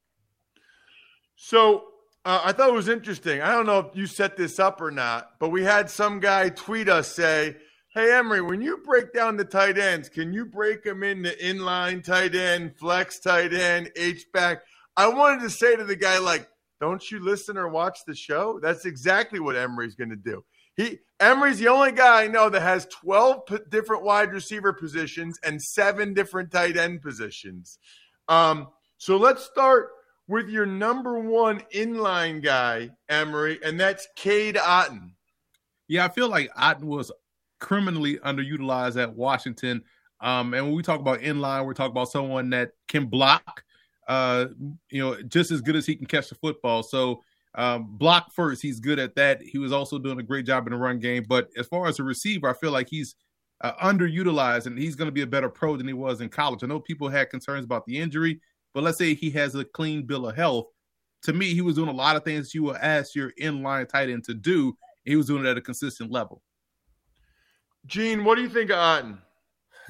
So 1.35 1.85
uh, 2.25 2.41
I 2.45 2.51
thought 2.51 2.69
it 2.69 2.73
was 2.75 2.89
interesting. 2.89 3.41
I 3.41 3.51
don't 3.51 3.65
know 3.65 3.79
if 3.79 3.95
you 3.95 4.05
set 4.05 4.37
this 4.37 4.59
up 4.59 4.81
or 4.81 4.91
not, 4.91 5.39
but 5.39 5.49
we 5.49 5.63
had 5.63 5.89
some 5.89 6.19
guy 6.19 6.49
tweet 6.49 6.89
us 6.89 7.07
say, 7.07 7.57
"Hey 7.93 8.13
Emory, 8.13 8.41
when 8.41 8.61
you 8.61 8.77
break 8.77 9.13
down 9.13 9.37
the 9.37 9.45
tight 9.45 9.77
ends, 9.77 10.09
can 10.09 10.33
you 10.33 10.45
break 10.45 10.83
them 10.83 11.03
into 11.03 11.29
inline 11.31 12.03
tight 12.03 12.35
end, 12.35 12.75
flex 12.77 13.19
tight 13.19 13.53
end, 13.53 13.91
H 13.95 14.25
back?" 14.33 14.63
I 14.97 15.07
wanted 15.07 15.41
to 15.41 15.49
say 15.49 15.75
to 15.75 15.83
the 15.83 15.95
guy 15.95 16.17
like, 16.17 16.49
"Don't 16.79 17.11
you 17.11 17.19
listen 17.19 17.57
or 17.57 17.67
watch 17.67 17.99
the 18.05 18.15
show?" 18.15 18.59
That's 18.61 18.85
exactly 18.85 19.39
what 19.39 19.55
Emory's 19.55 19.95
going 19.95 20.09
to 20.09 20.15
do. 20.15 20.43
He 20.75 20.99
Emory's 21.19 21.59
the 21.59 21.67
only 21.67 21.91
guy 21.91 22.23
I 22.23 22.27
know 22.27 22.49
that 22.49 22.61
has 22.61 22.87
12 22.87 23.45
p- 23.45 23.57
different 23.69 24.03
wide 24.03 24.33
receiver 24.33 24.73
positions 24.73 25.37
and 25.43 25.61
seven 25.61 26.13
different 26.13 26.51
tight 26.51 26.77
end 26.77 27.01
positions. 27.01 27.77
Um, 28.27 28.69
so 28.97 29.17
let's 29.17 29.43
start 29.43 29.89
with 30.27 30.49
your 30.49 30.65
number 30.65 31.19
one 31.19 31.61
inline 31.73 32.41
guy, 32.41 32.91
Emory, 33.09 33.59
and 33.63 33.79
that's 33.79 34.07
Cade 34.15 34.55
Otton. 34.55 35.11
Yeah, 35.87 36.05
I 36.05 36.09
feel 36.09 36.29
like 36.29 36.53
Otton 36.55 36.85
was 36.85 37.11
criminally 37.61 38.17
underutilized 38.17 39.01
at 39.01 39.15
Washington. 39.15 39.81
Um, 40.19 40.53
and 40.53 40.65
when 40.65 40.75
we 40.75 40.83
talk 40.83 40.99
about 40.99 41.19
inline, 41.19 41.65
we're 41.65 41.73
talking 41.73 41.91
about 41.91 42.11
someone 42.11 42.49
that 42.49 42.71
can 42.89 43.05
block, 43.05 43.63
uh, 44.07 44.47
you 44.89 45.01
know, 45.01 45.21
just 45.23 45.51
as 45.51 45.61
good 45.61 45.77
as 45.77 45.85
he 45.85 45.95
can 45.95 46.05
catch 46.05 46.29
the 46.29 46.35
football. 46.35 46.83
So 46.83 47.21
um, 47.55 47.97
block 47.97 48.31
first, 48.33 48.61
he's 48.61 48.79
good 48.79 48.99
at 48.99 49.15
that. 49.15 49.41
He 49.41 49.57
was 49.57 49.71
also 49.71 49.97
doing 49.97 50.19
a 50.19 50.23
great 50.23 50.45
job 50.45 50.67
in 50.67 50.73
the 50.73 50.79
run 50.79 50.99
game. 50.99 51.25
But 51.27 51.49
as 51.57 51.67
far 51.67 51.87
as 51.87 51.99
a 51.99 52.03
receiver, 52.03 52.49
I 52.49 52.53
feel 52.53 52.71
like 52.71 52.89
he's 52.89 53.15
uh, 53.61 53.73
underutilized 53.73 54.65
and 54.65 54.77
he's 54.77 54.95
going 54.95 55.07
to 55.07 55.13
be 55.13 55.21
a 55.21 55.27
better 55.27 55.49
pro 55.49 55.77
than 55.77 55.87
he 55.87 55.93
was 55.93 56.21
in 56.21 56.29
college. 56.29 56.63
I 56.63 56.67
know 56.67 56.79
people 56.79 57.09
had 57.09 57.29
concerns 57.29 57.65
about 57.65 57.85
the 57.85 57.97
injury, 57.97 58.41
but 58.73 58.83
let's 58.83 58.97
say 58.97 59.13
he 59.13 59.29
has 59.31 59.55
a 59.55 59.65
clean 59.65 60.05
bill 60.05 60.27
of 60.27 60.35
health. 60.35 60.67
To 61.23 61.33
me, 61.33 61.53
he 61.53 61.61
was 61.61 61.75
doing 61.75 61.89
a 61.89 61.93
lot 61.93 62.15
of 62.15 62.23
things 62.23 62.55
you 62.55 62.63
would 62.63 62.77
ask 62.77 63.13
your 63.13 63.31
inline 63.39 63.87
tight 63.87 64.09
end 64.09 64.23
to 64.25 64.33
do. 64.33 64.75
He 65.05 65.15
was 65.15 65.27
doing 65.27 65.45
it 65.45 65.49
at 65.49 65.57
a 65.57 65.61
consistent 65.61 66.11
level. 66.11 66.41
Gene, 67.85 68.23
what 68.23 68.35
do 68.35 68.41
you 68.41 68.49
think 68.49 68.69
of 68.69 68.77
Otton? 68.77 69.19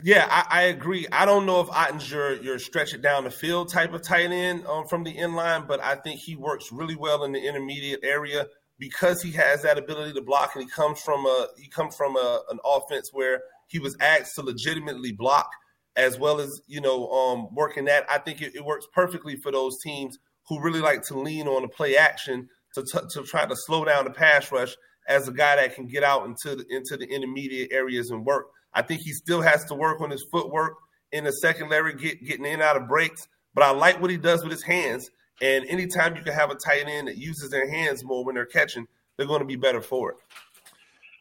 Yeah, 0.03 0.27
I, 0.29 0.61
I, 0.61 0.61
agree. 0.63 1.05
I 1.11 1.25
don't 1.25 1.45
know 1.45 1.61
if 1.61 1.67
Otton's 1.67 2.09
your 2.09 2.33
your 2.41 2.57
stretch 2.57 2.93
it 2.93 3.01
down 3.01 3.23
the 3.23 3.29
field 3.29 3.71
type 3.71 3.93
of 3.93 4.01
tight 4.01 4.31
end 4.31 4.65
um, 4.65 4.87
from 4.87 5.03
the 5.03 5.13
inline, 5.13 5.67
but 5.67 5.79
I 5.83 5.95
think 5.95 6.19
he 6.19 6.35
works 6.35 6.71
really 6.71 6.95
well 6.95 7.23
in 7.23 7.33
the 7.33 7.39
intermediate 7.39 7.99
area 8.03 8.47
because 8.79 9.21
he 9.21 9.31
has 9.33 9.61
that 9.61 9.77
ability 9.77 10.13
to 10.13 10.21
block, 10.21 10.55
and 10.55 10.63
he 10.63 10.69
comes 10.69 10.99
from 11.01 11.25
a 11.25 11.47
he 11.57 11.69
comes 11.69 11.95
from 11.95 12.15
a, 12.15 12.41
an 12.49 12.59
offense 12.65 13.11
where 13.13 13.41
he 13.67 13.77
was 13.77 13.95
asked 13.99 14.35
to 14.35 14.41
legitimately 14.41 15.11
block 15.11 15.49
as 15.95 16.17
well 16.17 16.39
as 16.39 16.61
you 16.67 16.81
know 16.81 17.07
um, 17.09 17.53
working 17.53 17.85
that. 17.85 18.05
I 18.09 18.17
think 18.17 18.41
it, 18.41 18.55
it, 18.55 18.65
works 18.65 18.87
perfectly 18.93 19.35
for 19.35 19.51
those 19.51 19.79
teams 19.83 20.17
who 20.47 20.61
really 20.61 20.81
like 20.81 21.03
to 21.03 21.19
lean 21.19 21.47
on 21.47 21.61
the 21.61 21.67
play 21.67 21.95
action 21.95 22.49
to 22.73 22.83
t- 22.83 23.07
to 23.11 23.23
try 23.23 23.45
to 23.45 23.55
slow 23.55 23.85
down 23.85 24.05
the 24.05 24.11
pass 24.11 24.51
rush 24.51 24.75
as 25.07 25.27
a 25.27 25.31
guy 25.31 25.55
that 25.55 25.75
can 25.75 25.87
get 25.87 26.03
out 26.03 26.25
into 26.25 26.55
the, 26.55 26.65
into 26.69 26.97
the 26.97 27.05
intermediate 27.05 27.71
areas 27.71 28.11
and 28.11 28.25
work. 28.25 28.47
I 28.73 28.81
think 28.81 29.01
he 29.01 29.11
still 29.11 29.41
has 29.41 29.65
to 29.65 29.75
work 29.75 30.01
on 30.01 30.09
his 30.09 30.25
footwork 30.31 30.75
in 31.11 31.25
the 31.25 31.31
secondary, 31.31 31.93
get, 31.95 32.23
getting 32.23 32.45
in 32.45 32.61
out 32.61 32.77
of 32.77 32.87
breaks. 32.87 33.27
But 33.53 33.63
I 33.63 33.71
like 33.71 33.99
what 33.99 34.09
he 34.09 34.17
does 34.17 34.43
with 34.43 34.51
his 34.51 34.63
hands. 34.63 35.09
And 35.41 35.65
anytime 35.65 36.15
you 36.15 36.21
can 36.21 36.33
have 36.33 36.51
a 36.51 36.55
tight 36.55 36.87
end 36.87 37.07
that 37.07 37.17
uses 37.17 37.49
their 37.49 37.69
hands 37.69 38.03
more 38.03 38.23
when 38.23 38.35
they're 38.35 38.45
catching, 38.45 38.87
they're 39.17 39.27
going 39.27 39.41
to 39.41 39.45
be 39.45 39.55
better 39.55 39.81
for 39.81 40.11
it. 40.11 40.17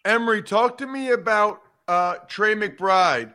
Emory, 0.04 0.42
talk 0.42 0.78
to 0.78 0.86
me 0.86 1.10
about 1.10 1.62
uh, 1.88 2.16
Trey 2.28 2.54
McBride 2.54 3.34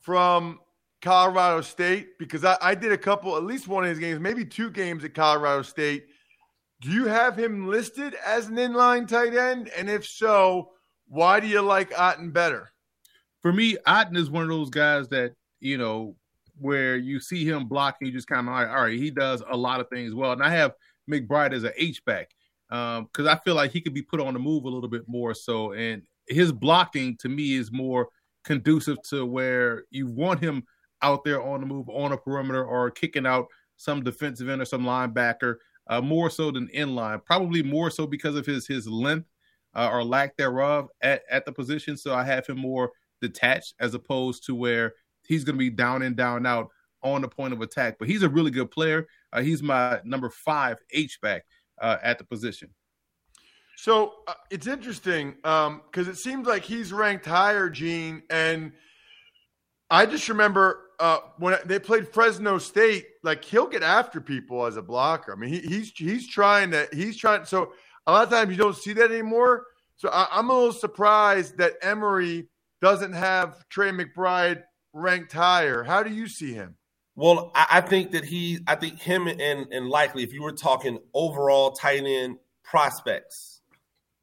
from 0.00 0.60
Colorado 1.00 1.60
State 1.60 2.18
because 2.18 2.44
I, 2.44 2.56
I, 2.60 2.74
did 2.74 2.92
a 2.92 2.98
couple, 2.98 3.36
at 3.36 3.44
least 3.44 3.68
one 3.68 3.84
of 3.84 3.90
his 3.90 3.98
games, 3.98 4.20
maybe 4.20 4.44
two 4.44 4.70
games 4.70 5.04
at 5.04 5.14
Colorado 5.14 5.62
State. 5.62 6.06
Do 6.84 6.90
you 6.90 7.06
have 7.06 7.36
him 7.36 7.66
listed 7.68 8.14
as 8.24 8.48
an 8.48 8.56
inline 8.56 9.08
tight 9.08 9.34
end? 9.34 9.70
And 9.76 9.88
if 9.88 10.06
so, 10.06 10.70
why 11.08 11.40
do 11.40 11.46
you 11.46 11.62
like 11.62 11.90
Otton 11.90 12.32
better? 12.32 12.74
for 13.44 13.52
me, 13.52 13.76
Otton 13.86 14.16
is 14.16 14.30
one 14.30 14.42
of 14.42 14.48
those 14.48 14.70
guys 14.70 15.06
that 15.08 15.34
you 15.60 15.76
know 15.76 16.16
where 16.58 16.96
you 16.96 17.20
see 17.20 17.44
him 17.44 17.68
blocking, 17.68 18.06
you 18.06 18.12
just 18.12 18.26
kind 18.26 18.48
of 18.48 18.54
like, 18.54 18.68
all 18.68 18.84
right, 18.84 18.98
he 18.98 19.10
does 19.10 19.42
a 19.50 19.56
lot 19.56 19.80
of 19.80 19.88
things 19.90 20.14
well. 20.14 20.32
And 20.32 20.42
I 20.42 20.48
have 20.48 20.72
McBride 21.10 21.52
as 21.52 21.62
an 21.62 21.72
H 21.76 22.02
back 22.06 22.30
because 22.70 23.00
um, 23.18 23.28
I 23.28 23.38
feel 23.44 23.54
like 23.54 23.70
he 23.70 23.82
could 23.82 23.92
be 23.92 24.00
put 24.00 24.18
on 24.18 24.32
the 24.32 24.40
move 24.40 24.64
a 24.64 24.70
little 24.70 24.88
bit 24.88 25.06
more. 25.06 25.34
So, 25.34 25.72
and 25.72 26.00
his 26.26 26.52
blocking 26.52 27.18
to 27.18 27.28
me 27.28 27.52
is 27.52 27.70
more 27.70 28.08
conducive 28.44 29.02
to 29.10 29.26
where 29.26 29.84
you 29.90 30.06
want 30.06 30.40
him 30.40 30.62
out 31.02 31.22
there 31.22 31.42
on 31.42 31.60
the 31.60 31.66
move 31.66 31.90
on 31.90 32.12
a 32.12 32.16
perimeter 32.16 32.64
or 32.64 32.90
kicking 32.90 33.26
out 33.26 33.48
some 33.76 34.02
defensive 34.02 34.48
end 34.48 34.62
or 34.62 34.64
some 34.64 34.84
linebacker 34.84 35.56
uh, 35.86 36.00
more 36.00 36.30
so 36.30 36.50
than 36.50 36.68
inline. 36.68 37.24
Probably 37.24 37.62
more 37.62 37.90
so 37.90 38.06
because 38.06 38.36
of 38.36 38.46
his 38.46 38.66
his 38.66 38.86
length 38.86 39.28
uh, 39.74 39.88
or 39.90 40.04
lack 40.04 40.36
thereof 40.36 40.88
at, 41.02 41.22
at 41.30 41.44
the 41.44 41.52
position. 41.52 41.96
So 41.96 42.14
I 42.14 42.24
have 42.24 42.46
him 42.46 42.58
more 42.58 42.92
detached 43.20 43.74
as 43.80 43.94
opposed 43.94 44.44
to 44.46 44.54
where 44.54 44.94
he's 45.26 45.44
going 45.44 45.56
to 45.56 45.58
be 45.58 45.70
down 45.70 46.02
and 46.02 46.16
down 46.16 46.46
out 46.46 46.68
on 47.02 47.22
the 47.22 47.28
point 47.28 47.52
of 47.52 47.60
attack. 47.60 47.96
But 47.98 48.08
he's 48.08 48.22
a 48.22 48.28
really 48.28 48.50
good 48.50 48.70
player. 48.70 49.06
Uh, 49.32 49.42
he's 49.42 49.62
my 49.62 50.00
number 50.04 50.30
five 50.30 50.78
H 50.92 51.20
back 51.20 51.44
uh, 51.80 51.98
at 52.02 52.18
the 52.18 52.24
position. 52.24 52.70
So 53.76 54.14
uh, 54.28 54.34
it's 54.50 54.66
interesting 54.66 55.32
because 55.32 55.66
um, 55.66 55.82
it 56.08 56.16
seems 56.16 56.46
like 56.46 56.62
he's 56.62 56.92
ranked 56.92 57.26
higher, 57.26 57.68
Gene. 57.68 58.22
And 58.30 58.72
I 59.90 60.06
just 60.06 60.28
remember 60.28 60.83
uh, 60.98 61.18
when 61.38 61.56
they 61.64 61.78
played 61.78 62.08
Fresno 62.08 62.58
State, 62.58 63.06
like 63.22 63.44
he'll 63.44 63.66
get 63.66 63.82
after 63.82 64.20
people 64.20 64.66
as 64.66 64.76
a 64.76 64.82
blocker. 64.82 65.32
I 65.32 65.36
mean, 65.36 65.50
he, 65.50 65.60
he's 65.60 65.92
he's 65.92 66.28
trying 66.28 66.70
to 66.72 66.88
he's 66.92 67.16
trying. 67.16 67.44
So 67.44 67.72
a 68.06 68.12
lot 68.12 68.24
of 68.24 68.30
times 68.30 68.50
you 68.50 68.56
don't 68.56 68.76
see 68.76 68.92
that 68.94 69.10
anymore. 69.10 69.66
So 69.96 70.08
I, 70.10 70.26
I'm 70.30 70.50
a 70.50 70.54
little 70.54 70.72
surprised 70.72 71.58
that 71.58 71.74
Emory 71.82 72.48
doesn't 72.80 73.12
have 73.12 73.66
Trey 73.68 73.90
McBride 73.90 74.62
ranked 74.92 75.32
higher. 75.32 75.82
How 75.82 76.02
do 76.02 76.12
you 76.12 76.28
see 76.28 76.52
him? 76.52 76.76
Well, 77.16 77.52
I, 77.54 77.80
think 77.80 78.10
that 78.10 78.24
he, 78.24 78.58
I 78.66 78.74
think 78.74 78.98
him 78.98 79.28
and 79.28 79.40
and 79.72 79.88
likely, 79.88 80.24
if 80.24 80.32
you 80.32 80.42
were 80.42 80.52
talking 80.52 80.98
overall 81.14 81.70
tight 81.70 82.04
end 82.04 82.38
prospects, 82.64 83.60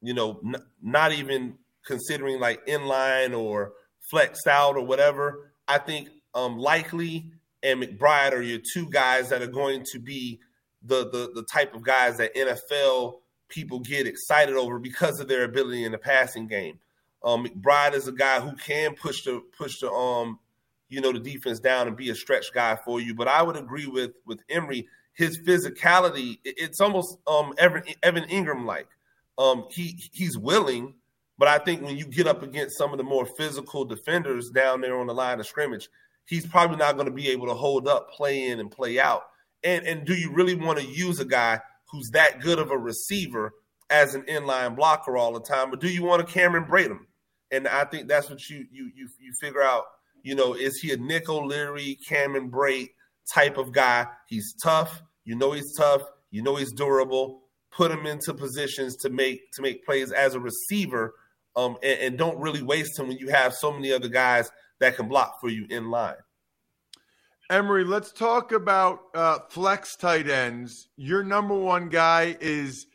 you 0.02 0.14
know, 0.14 0.42
n- 0.46 0.62
not 0.82 1.14
even 1.14 1.56
considering 1.86 2.40
like 2.42 2.66
inline 2.68 3.38
or 3.38 3.74
flexed 4.10 4.46
out 4.46 4.76
or 4.76 4.86
whatever, 4.86 5.54
I 5.70 5.78
think 5.78 6.10
um, 6.34 6.58
likely 6.58 7.32
and 7.64 7.82
McBride 7.82 8.34
are 8.34 8.42
your 8.42 8.60
two 8.74 8.90
guys 8.90 9.30
that 9.30 9.42
are 9.42 9.48
going 9.48 9.86
to 9.92 10.00
be 10.00 10.40
the 10.84 11.10
the 11.10 11.32
the 11.36 11.44
type 11.44 11.76
of 11.76 11.84
guys 11.84 12.18
that 12.18 12.36
NFL 12.36 13.20
people 13.50 13.80
get 13.80 14.08
excited 14.08 14.56
over 14.56 14.80
because 14.80 15.20
of 15.20 15.28
their 15.28 15.44
ability 15.44 15.84
in 15.84 15.92
the 15.92 15.98
passing 15.98 16.48
game. 16.48 16.80
Um, 17.24 17.46
McBride 17.46 17.94
is 17.94 18.08
a 18.08 18.12
guy 18.12 18.40
who 18.40 18.56
can 18.56 18.96
push 18.96 19.24
the 19.24 19.42
push 19.58 19.80
the 19.80 19.92
um, 19.92 20.40
you 20.92 21.00
know, 21.02 21.12
the 21.12 21.20
defense 21.20 21.60
down 21.60 21.88
and 21.88 21.96
be 21.96 22.10
a 22.10 22.16
stretch 22.16 22.54
guy 22.54 22.78
for 22.84 23.00
you. 23.00 23.16
But 23.16 23.28
I 23.28 23.42
would 23.42 23.56
agree 23.56 23.88
with 23.88 24.12
with 24.26 24.42
Emory. 24.50 24.88
His 25.14 25.38
physicality, 25.40 26.40
it's 26.44 26.80
almost 26.80 27.18
um 27.28 27.54
Evan, 27.58 27.84
Evan 28.04 28.26
Engram 28.26 28.66
like. 28.66 28.88
Um, 29.38 29.66
he 29.72 30.00
he's 30.12 30.38
willing, 30.38 30.96
but 31.38 31.48
I 31.48 31.58
think 31.58 31.82
when 31.82 31.98
you 31.98 32.06
get 32.06 32.28
up 32.28 32.44
against 32.44 32.78
some 32.78 32.92
of 32.92 32.98
the 32.98 33.04
more 33.04 33.26
physical 33.26 33.86
defenders 33.86 34.50
down 34.50 34.82
there 34.82 35.00
on 35.00 35.08
the 35.08 35.14
line 35.14 35.40
of 35.40 35.48
scrimmage, 35.48 35.90
he's 36.32 36.46
probably 36.46 36.78
not 36.78 36.96
going 36.96 37.08
to 37.08 37.14
be 37.14 37.28
able 37.28 37.46
to 37.48 37.54
hold 37.54 37.90
up, 37.90 38.10
play 38.12 38.48
in, 38.48 38.62
and 38.62 38.72
play 38.72 39.00
out. 39.00 39.24
And 39.64 39.86
and 39.86 40.08
do 40.08 40.16
you 40.16 40.32
really 40.34 40.56
want 40.56 40.80
to 40.80 40.86
use 40.86 41.20
a 41.20 41.26
guy 41.26 41.60
who's 41.92 42.10
that 42.12 42.40
good 42.40 42.58
of 42.58 42.72
a 42.72 42.78
receiver 42.78 43.52
as 43.90 44.16
an 44.16 44.24
inline 44.24 44.76
blocker 44.76 45.18
all 45.18 45.34
the 45.34 45.42
time, 45.42 45.72
or 45.72 45.76
do 45.76 45.90
you 45.90 46.04
want 46.04 46.22
a 46.22 46.26
Cameron 46.26 46.66
Brate? 46.66 46.98
And 47.52 47.68
I 47.68 47.84
think 47.84 48.08
that's 48.08 48.30
what 48.30 48.50
you 48.50 48.66
you 48.72 48.90
you 48.96 49.08
you 49.20 49.34
figure 49.40 49.62
out. 49.62 49.84
You 50.24 50.36
know, 50.36 50.54
is 50.54 50.80
he 50.80 50.94
a 50.94 50.98
Nick 50.98 51.30
O'Leary, 51.30 51.98
Cameron 52.08 52.50
Brate 52.50 52.92
type 53.34 53.58
of 53.58 53.72
guy? 53.72 54.08
He's 54.28 54.56
tough. 54.64 55.02
You 55.26 55.36
know 55.36 55.52
he's 55.52 55.76
tough. 55.76 56.04
You 56.32 56.42
know 56.42 56.56
he's 56.56 56.72
durable. 56.72 57.42
Put 57.72 57.92
him 57.92 58.06
into 58.06 58.34
positions 58.34 58.96
to 58.98 59.10
make 59.10 59.52
to 59.54 59.62
make 59.62 59.86
plays 59.86 60.12
as 60.12 60.34
a 60.34 60.40
receiver, 60.40 61.14
um, 61.58 61.78
and, 61.84 62.00
and 62.00 62.18
don't 62.18 62.40
really 62.40 62.64
waste 62.64 62.98
him 62.98 63.10
when 63.10 63.18
you 63.18 63.28
have 63.30 63.54
so 63.54 63.72
many 63.72 63.92
other 63.92 64.08
guys 64.08 64.50
that 64.82 64.98
can 64.98 65.08
block 65.08 65.40
for 65.40 65.48
you 65.48 65.66
in 65.70 65.90
line. 65.90 66.16
Emory, 67.50 67.84
let's 67.84 68.12
talk 68.12 68.52
about 68.52 69.00
uh, 69.14 69.40
flex 69.50 69.96
tight 69.96 70.30
ends. 70.30 70.90
Your 70.98 71.24
number 71.24 71.54
one 71.54 71.88
guy 71.90 72.36
is 72.42 72.88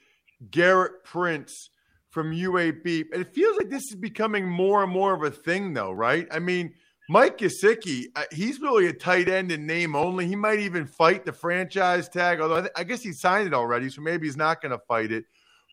Gerrit 0.50 1.04
Prince 1.04 1.70
from 2.10 2.32
UAB. 2.32 3.04
And 3.12 3.22
it 3.22 3.28
feels 3.28 3.56
like 3.56 3.70
this 3.70 3.84
is 3.90 3.96
becoming 3.96 4.48
more 4.48 4.82
and 4.82 4.92
more 4.92 5.14
of 5.14 5.22
a 5.22 5.30
thing, 5.30 5.74
though, 5.74 5.92
right? 5.92 6.26
I 6.30 6.38
mean, 6.38 6.72
Mike 7.08 7.38
Gesicki, 7.38 8.06
uh, 8.16 8.24
he's 8.32 8.60
really 8.60 8.86
a 8.86 8.92
tight 8.92 9.28
end 9.28 9.52
in 9.52 9.66
name 9.66 9.94
only. 9.94 10.26
He 10.26 10.34
might 10.34 10.58
even 10.58 10.86
fight 10.86 11.24
the 11.24 11.32
franchise 11.32 12.08
tag, 12.08 12.40
although 12.40 12.56
I, 12.56 12.60
th- 12.62 12.72
I 12.76 12.84
guess 12.84 13.02
he 13.02 13.12
signed 13.12 13.46
it 13.46 13.54
already, 13.54 13.90
so 13.90 14.00
maybe 14.00 14.26
he's 14.26 14.36
not 14.36 14.60
going 14.60 14.72
to 14.72 14.84
fight 14.88 15.12
it. 15.12 15.24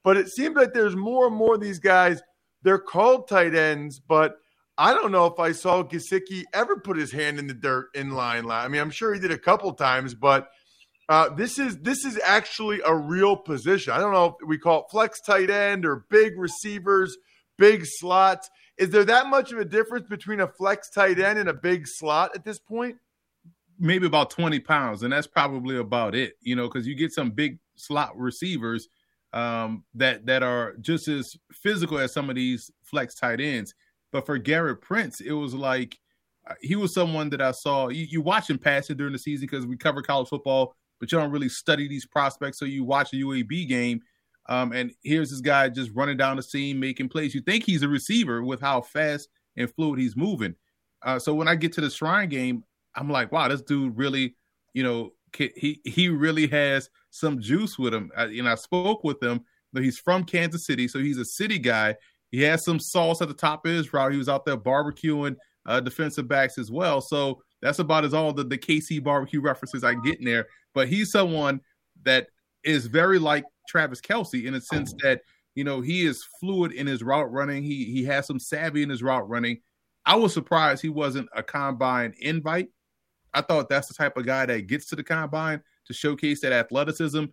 But 0.04 0.18
it 0.18 0.28
seems 0.30 0.56
like 0.56 0.74
there's 0.74 0.96
more 0.96 1.26
and 1.26 1.36
more 1.36 1.56
of 1.56 1.62
these 1.62 1.80
guys. 1.80 2.22
They're 2.62 2.78
called 2.78 3.28
tight 3.30 3.56
ends, 3.56 4.00
but 4.00 4.36
I 4.78 4.94
don't 4.94 5.12
know 5.12 5.28
if 5.28 5.40
I 5.40 5.52
saw 5.52 5.84
Gesicki 5.84 6.44
ever 6.54 6.78
put 6.78 6.98
his 6.98 7.12
hand 7.12 7.38
in 7.38 7.48
the 7.48 7.54
dirt 7.54 7.90
in 7.94 8.12
line. 8.12 8.50
I 8.50 8.68
mean, 8.68 8.82
I'm 8.82 8.90
sure 8.90 9.14
he 9.14 9.20
did 9.20 9.32
a 9.32 9.38
couple 9.38 9.72
times, 9.74 10.16
but 10.16 10.50
uh, 11.10 11.30
this 11.30 11.60
is 11.60 11.78
this 11.80 12.06
is 12.06 12.20
actually 12.26 12.82
a 12.86 12.96
real 12.96 13.36
position. 13.36 13.94
I 13.94 14.00
don't 14.00 14.14
know 14.14 14.26
if 14.26 14.48
we 14.48 14.58
call 14.58 14.82
it 14.82 14.86
flex 14.90 15.22
tight 15.22 15.50
end 15.50 15.86
or 15.86 16.06
big 16.10 16.40
receivers, 16.40 17.16
big 17.58 17.86
slots. 17.86 18.50
Is 18.78 18.90
there 18.90 19.06
that 19.06 19.28
much 19.28 19.52
of 19.52 19.60
a 19.60 19.66
difference 19.66 20.08
between 20.10 20.40
a 20.40 20.48
flex 20.48 20.90
tight 20.90 21.20
end 21.20 21.38
and 21.38 21.50
a 21.50 21.54
big 21.54 21.86
slot 21.86 22.32
at 22.34 22.44
this 22.44 22.58
point? 22.58 22.96
Maybe 23.78 24.08
about 24.08 24.32
20 24.32 24.60
pounds, 24.62 25.04
and 25.04 25.14
that's 25.14 25.28
probably 25.28 25.78
about 25.78 26.16
it, 26.16 26.34
you 26.42 26.56
know, 26.56 26.68
because 26.68 26.88
you 26.88 26.96
get 26.96 27.12
some 27.12 27.32
big 27.32 27.60
slot 27.76 28.18
receivers 28.18 28.88
um, 29.34 29.84
that 29.94 30.26
that 30.26 30.42
are 30.42 30.76
just 30.82 31.08
as 31.08 31.36
physical 31.52 32.00
as 32.00 32.12
some 32.12 32.30
of 32.30 32.36
these 32.36 32.72
flex 32.82 33.14
tight 33.14 33.40
ends 33.40 33.76
but 34.14 34.28
for 34.28 34.40
Gerrit 34.40 34.80
Prince, 34.80 35.20
it 35.20 35.34
was 35.34 35.54
like 35.54 35.98
uh, 36.50 36.54
he 36.62 36.76
was 36.78 36.94
someone 36.94 37.30
that 37.32 37.42
I 37.42 37.52
saw. 37.52 37.90
You, 37.90 38.06
you 38.06 38.22
watch 38.22 38.50
him 38.50 38.60
pass 38.60 38.90
it 38.90 38.98
during 38.98 39.12
the 39.12 39.20
season 39.20 39.48
because 39.50 39.66
we 39.66 39.76
cover 39.76 40.02
college 40.02 40.30
football, 40.30 40.76
but 41.00 41.12
you 41.12 41.18
don't 41.18 41.32
really 41.32 41.50
study 41.50 41.88
these 41.90 42.06
prospects. 42.06 42.60
So 42.60 42.66
you 42.66 42.86
watch 42.86 43.12
a 43.12 43.18
UAB 43.18 43.68
game, 43.68 44.02
um, 44.48 44.72
and 44.72 44.92
here's 45.04 45.32
this 45.32 45.42
guy 45.42 45.68
just 45.68 45.92
running 45.96 46.16
down 46.16 46.38
the 46.38 46.44
seam, 46.44 46.80
making 46.80 47.10
plays. 47.10 47.34
You 47.34 47.42
think 47.42 47.66
he's 47.66 47.82
a 47.82 47.90
receiver 47.90 48.44
with 48.44 48.62
how 48.62 48.82
fast 48.82 49.30
and 49.58 49.74
fluid 49.74 50.00
he's 50.00 50.16
moving. 50.16 50.56
Uh, 51.02 51.18
so 51.18 51.34
when 51.34 51.48
I 51.48 51.56
get 51.56 51.74
to 51.74 51.82
the 51.82 51.90
Shrine 51.90 52.30
game, 52.30 52.64
I'm 52.96 53.10
like, 53.10 53.32
wow, 53.32 53.48
this 53.48 53.64
dude 53.64 53.98
really, 53.98 54.36
you 54.74 54.84
know, 54.84 55.14
he 55.36 55.82
he 55.84 56.10
really 56.10 56.46
has 56.48 56.88
some 57.10 57.42
juice 57.42 57.80
with 57.80 57.96
him. 57.96 58.12
I, 58.16 58.28
know, 58.28 58.52
I 58.52 58.56
spoke 58.56 59.04
with 59.04 59.22
him. 59.22 59.42
He's 59.76 59.98
from 59.98 60.24
Kansas 60.24 60.68
City, 60.68 60.88
so 60.88 61.00
he's 61.00 61.18
a 61.18 61.26
city 61.26 61.58
guy 61.58 61.96
he 62.34 62.42
has 62.42 62.66
some 62.66 62.80
sauce 62.80 63.22
at 63.22 63.28
the 63.28 63.34
top 63.36 63.64
of 63.64 63.72
his 63.72 63.94
route. 63.94 64.12
He 64.12 64.18
was 64.18 64.28
out 64.28 64.44
there 64.44 64.58
barbecuing 64.58 65.36
uh, 65.68 65.80
defensive 65.80 66.28
backs 66.28 66.58
as 66.58 66.72
well. 66.72 67.00
So 67.00 67.44
that's 67.62 67.78
about 67.78 68.06
as 68.06 68.16
all 68.16 68.34
the, 68.34 68.44
the 68.44 68.58
KC 68.58 69.04
barbecue 69.04 69.40
references 69.40 69.84
I 69.84 69.94
get 69.94 70.18
in 70.18 70.26
there. 70.26 70.48
But 70.74 70.88
he's 70.88 71.12
someone 71.12 71.62
that 72.02 72.30
is 72.64 72.88
very 72.88 73.20
like 73.20 73.46
Travis 73.70 74.02
Kelce 74.02 74.46
in 74.46 74.56
a 74.56 74.62
sense 74.62 74.96
that, 75.04 75.22
you 75.54 75.64
know, 75.64 75.80
he 75.80 76.08
is 76.08 76.26
fluid 76.40 76.72
in 76.72 76.88
his 76.88 77.04
route 77.04 77.32
running. 77.32 77.62
He 77.62 77.86
he 77.86 78.04
has 78.06 78.26
some 78.26 78.40
savvy 78.40 78.82
in 78.82 78.90
his 78.90 79.04
route 79.04 79.30
running. 79.30 79.62
I 80.04 80.16
was 80.16 80.34
surprised 80.34 80.82
he 80.82 80.90
wasn't 80.90 81.30
a 81.36 81.44
combine 81.44 82.16
invite. 82.20 82.70
I 83.36 83.42
thought 83.42 83.70
that's 83.70 83.90
the 83.90 83.94
type 83.94 84.18
of 84.18 84.26
guy 84.26 84.48
that 84.48 84.66
gets 84.66 84.88
to 84.88 84.96
the 84.96 85.04
combine 85.04 85.62
to 85.86 85.94
showcase 85.94 86.42
that 86.42 86.52
athleticism. 86.52 87.26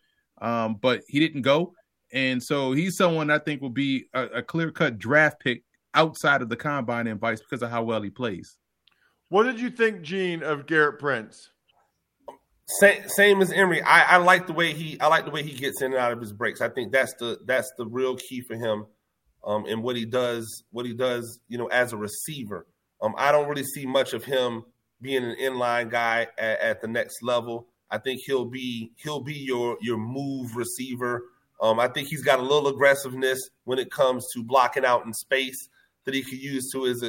Um, 0.42 0.76
but 0.78 1.00
he 1.08 1.20
didn't 1.20 1.40
go. 1.40 1.72
And 2.12 2.42
so 2.42 2.72
he's 2.72 2.96
someone 2.96 3.30
I 3.30 3.38
think 3.38 3.62
will 3.62 3.70
be 3.70 4.06
a, 4.14 4.24
a 4.26 4.42
clear 4.42 4.70
cut 4.70 4.98
draft 4.98 5.40
pick 5.40 5.62
outside 5.94 6.42
of 6.42 6.48
the 6.48 6.56
combine 6.56 7.06
invites 7.06 7.40
because 7.40 7.62
of 7.62 7.70
how 7.70 7.82
well 7.82 8.02
he 8.02 8.10
plays. 8.10 8.56
What 9.28 9.44
did 9.44 9.60
you 9.60 9.70
think, 9.70 10.02
Gene, 10.02 10.42
of 10.42 10.66
Gerrit 10.66 10.98
Prince? 10.98 11.50
Same, 12.78 13.08
same 13.08 13.42
as 13.42 13.52
Emory. 13.52 13.82
I, 13.82 14.14
I, 14.14 14.16
like 14.18 14.46
the 14.46 14.52
way 14.52 14.72
he 14.72 15.00
I 15.00 15.08
like 15.08 15.24
the 15.24 15.30
way 15.30 15.42
he 15.42 15.52
gets 15.52 15.82
in 15.82 15.92
and 15.92 16.00
out 16.00 16.12
of 16.12 16.20
his 16.20 16.32
breaks. 16.32 16.60
I 16.60 16.68
think 16.68 16.92
that's 16.92 17.14
the 17.14 17.38
that's 17.44 17.72
the 17.76 17.86
real 17.86 18.16
key 18.16 18.42
for 18.42 18.54
him, 18.54 18.86
um, 19.44 19.66
and 19.66 19.82
what 19.82 19.96
he 19.96 20.04
does 20.04 20.62
what 20.70 20.86
he 20.86 20.94
does 20.94 21.40
you 21.48 21.58
know 21.58 21.66
as 21.66 21.92
a 21.92 21.96
receiver. 21.96 22.66
Um, 23.02 23.14
I 23.16 23.32
don't 23.32 23.48
really 23.48 23.64
see 23.64 23.86
much 23.86 24.12
of 24.12 24.24
him 24.24 24.64
being 25.00 25.24
an 25.24 25.36
inline 25.40 25.90
guy 25.90 26.28
at, 26.38 26.60
at 26.60 26.80
the 26.80 26.86
next 26.86 27.22
level. 27.22 27.66
I 27.90 27.98
think 27.98 28.20
he'll 28.24 28.44
be 28.44 28.92
he'll 28.96 29.22
be 29.22 29.34
your 29.34 29.76
your 29.80 29.98
move 29.98 30.54
receiver 30.54 31.24
um, 31.60 31.78
I 31.78 31.88
think 31.88 32.08
he's 32.08 32.22
got 32.22 32.38
a 32.38 32.42
little 32.42 32.68
aggressiveness 32.68 33.50
when 33.64 33.78
it 33.78 33.90
comes 33.90 34.26
to 34.32 34.42
blocking 34.42 34.84
out 34.84 35.04
in 35.04 35.12
space 35.12 35.68
that 36.04 36.14
he 36.14 36.22
could 36.22 36.40
use 36.40 36.70
to 36.72 36.84
his 36.84 37.04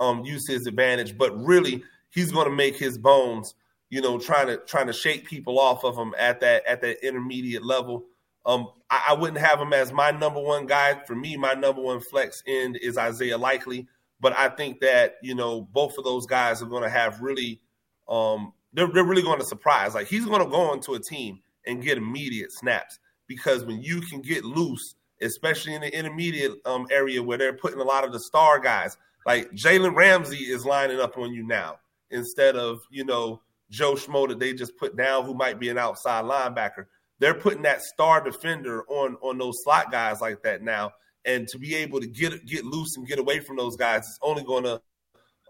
um, 0.00 0.24
use 0.24 0.46
his 0.48 0.66
advantage. 0.66 1.16
But 1.16 1.36
really, 1.38 1.82
he's 2.10 2.32
going 2.32 2.48
to 2.48 2.54
make 2.54 2.76
his 2.76 2.98
bones, 2.98 3.54
you 3.90 4.00
know, 4.00 4.18
trying 4.18 4.48
to 4.48 4.56
trying 4.58 4.88
to 4.88 4.92
shake 4.92 5.26
people 5.26 5.58
off 5.58 5.84
of 5.84 5.96
him 5.96 6.14
at 6.18 6.40
that 6.40 6.66
at 6.66 6.80
that 6.80 7.06
intermediate 7.06 7.64
level. 7.64 8.04
Um, 8.44 8.68
I, 8.90 9.04
I, 9.10 9.14
wouldn't 9.14 9.38
have 9.38 9.60
him 9.60 9.72
as 9.72 9.92
my 9.92 10.10
number 10.10 10.40
one 10.40 10.66
guy. 10.66 11.00
For 11.06 11.14
me, 11.14 11.36
my 11.36 11.52
number 11.52 11.80
one 11.80 12.00
flex 12.00 12.42
end 12.44 12.76
is 12.76 12.98
Isaiah 12.98 13.38
Likely. 13.38 13.86
But 14.20 14.36
I 14.36 14.48
think 14.48 14.80
that 14.80 15.16
you 15.22 15.36
know 15.36 15.60
both 15.60 15.96
of 15.96 16.02
those 16.02 16.26
guys 16.26 16.60
are 16.60 16.66
going 16.66 16.82
to 16.82 16.90
have 16.90 17.20
really, 17.20 17.60
um, 18.08 18.52
they're, 18.72 18.88
they're 18.88 19.04
really 19.04 19.22
going 19.22 19.38
to 19.38 19.44
surprise. 19.44 19.94
Like 19.94 20.08
he's 20.08 20.26
going 20.26 20.42
to 20.42 20.50
go 20.50 20.72
into 20.72 20.94
a 20.94 21.00
team 21.00 21.40
and 21.64 21.80
get 21.80 21.98
immediate 21.98 22.50
snaps 22.50 22.98
because 23.34 23.64
when 23.64 23.82
you 23.82 24.00
can 24.02 24.20
get 24.20 24.44
loose, 24.44 24.94
especially 25.22 25.74
in 25.74 25.80
the 25.80 25.96
intermediate 25.96 26.52
um, 26.66 26.86
area 26.90 27.22
where 27.22 27.38
they're 27.38 27.56
putting 27.56 27.80
a 27.80 27.84
lot 27.84 28.04
of 28.04 28.12
the 28.12 28.20
star 28.20 28.58
guys, 28.58 28.96
like 29.24 29.50
Jalen 29.52 29.94
Ramsey 29.94 30.36
is 30.36 30.66
lining 30.66 31.00
up 31.00 31.16
on 31.16 31.32
you 31.32 31.46
now 31.46 31.78
instead 32.10 32.56
of 32.56 32.80
you 32.90 33.04
know 33.04 33.40
Joe 33.70 33.94
Schmo 33.94 34.28
that 34.28 34.38
they 34.38 34.52
just 34.52 34.76
put 34.76 34.96
down 34.96 35.24
who 35.24 35.34
might 35.34 35.58
be 35.58 35.70
an 35.70 35.78
outside 35.78 36.24
linebacker. 36.24 36.86
They're 37.20 37.34
putting 37.34 37.62
that 37.62 37.82
star 37.82 38.22
defender 38.22 38.84
on 38.88 39.16
on 39.22 39.38
those 39.38 39.62
slot 39.62 39.90
guys 39.90 40.20
like 40.20 40.42
that 40.42 40.62
now, 40.62 40.90
and 41.24 41.48
to 41.48 41.58
be 41.58 41.74
able 41.76 42.00
to 42.00 42.06
get 42.06 42.44
get 42.44 42.64
loose 42.64 42.96
and 42.96 43.06
get 43.06 43.18
away 43.18 43.40
from 43.40 43.56
those 43.56 43.76
guys 43.76 44.02
is 44.02 44.18
only 44.22 44.44
going 44.44 44.64
to 44.64 44.82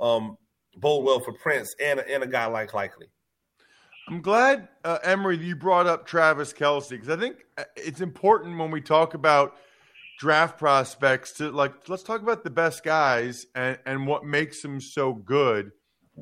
um, 0.00 0.36
bode 0.76 1.04
well 1.04 1.20
for 1.20 1.32
Prince 1.32 1.74
and 1.82 2.00
and 2.00 2.22
a 2.22 2.28
guy 2.28 2.46
like 2.46 2.74
Likely. 2.74 3.08
I'm 4.08 4.20
glad, 4.20 4.68
uh, 4.84 4.98
Emory, 5.04 5.38
you 5.38 5.54
brought 5.54 5.86
up 5.86 6.06
Travis 6.06 6.52
Kelce 6.52 6.90
because 6.90 7.08
I 7.08 7.16
think 7.16 7.44
uh, 7.56 7.64
it's 7.76 8.00
important 8.00 8.58
when 8.58 8.70
we 8.70 8.80
talk 8.80 9.14
about 9.14 9.56
draft 10.18 10.58
prospects 10.58 11.32
to 11.32 11.50
like 11.50 11.88
let's 11.88 12.02
talk 12.02 12.22
about 12.22 12.44
the 12.44 12.50
best 12.50 12.84
guys 12.84 13.46
and, 13.54 13.78
and 13.86 14.06
what 14.06 14.24
makes 14.24 14.62
them 14.62 14.80
so 14.80 15.14
good. 15.14 15.70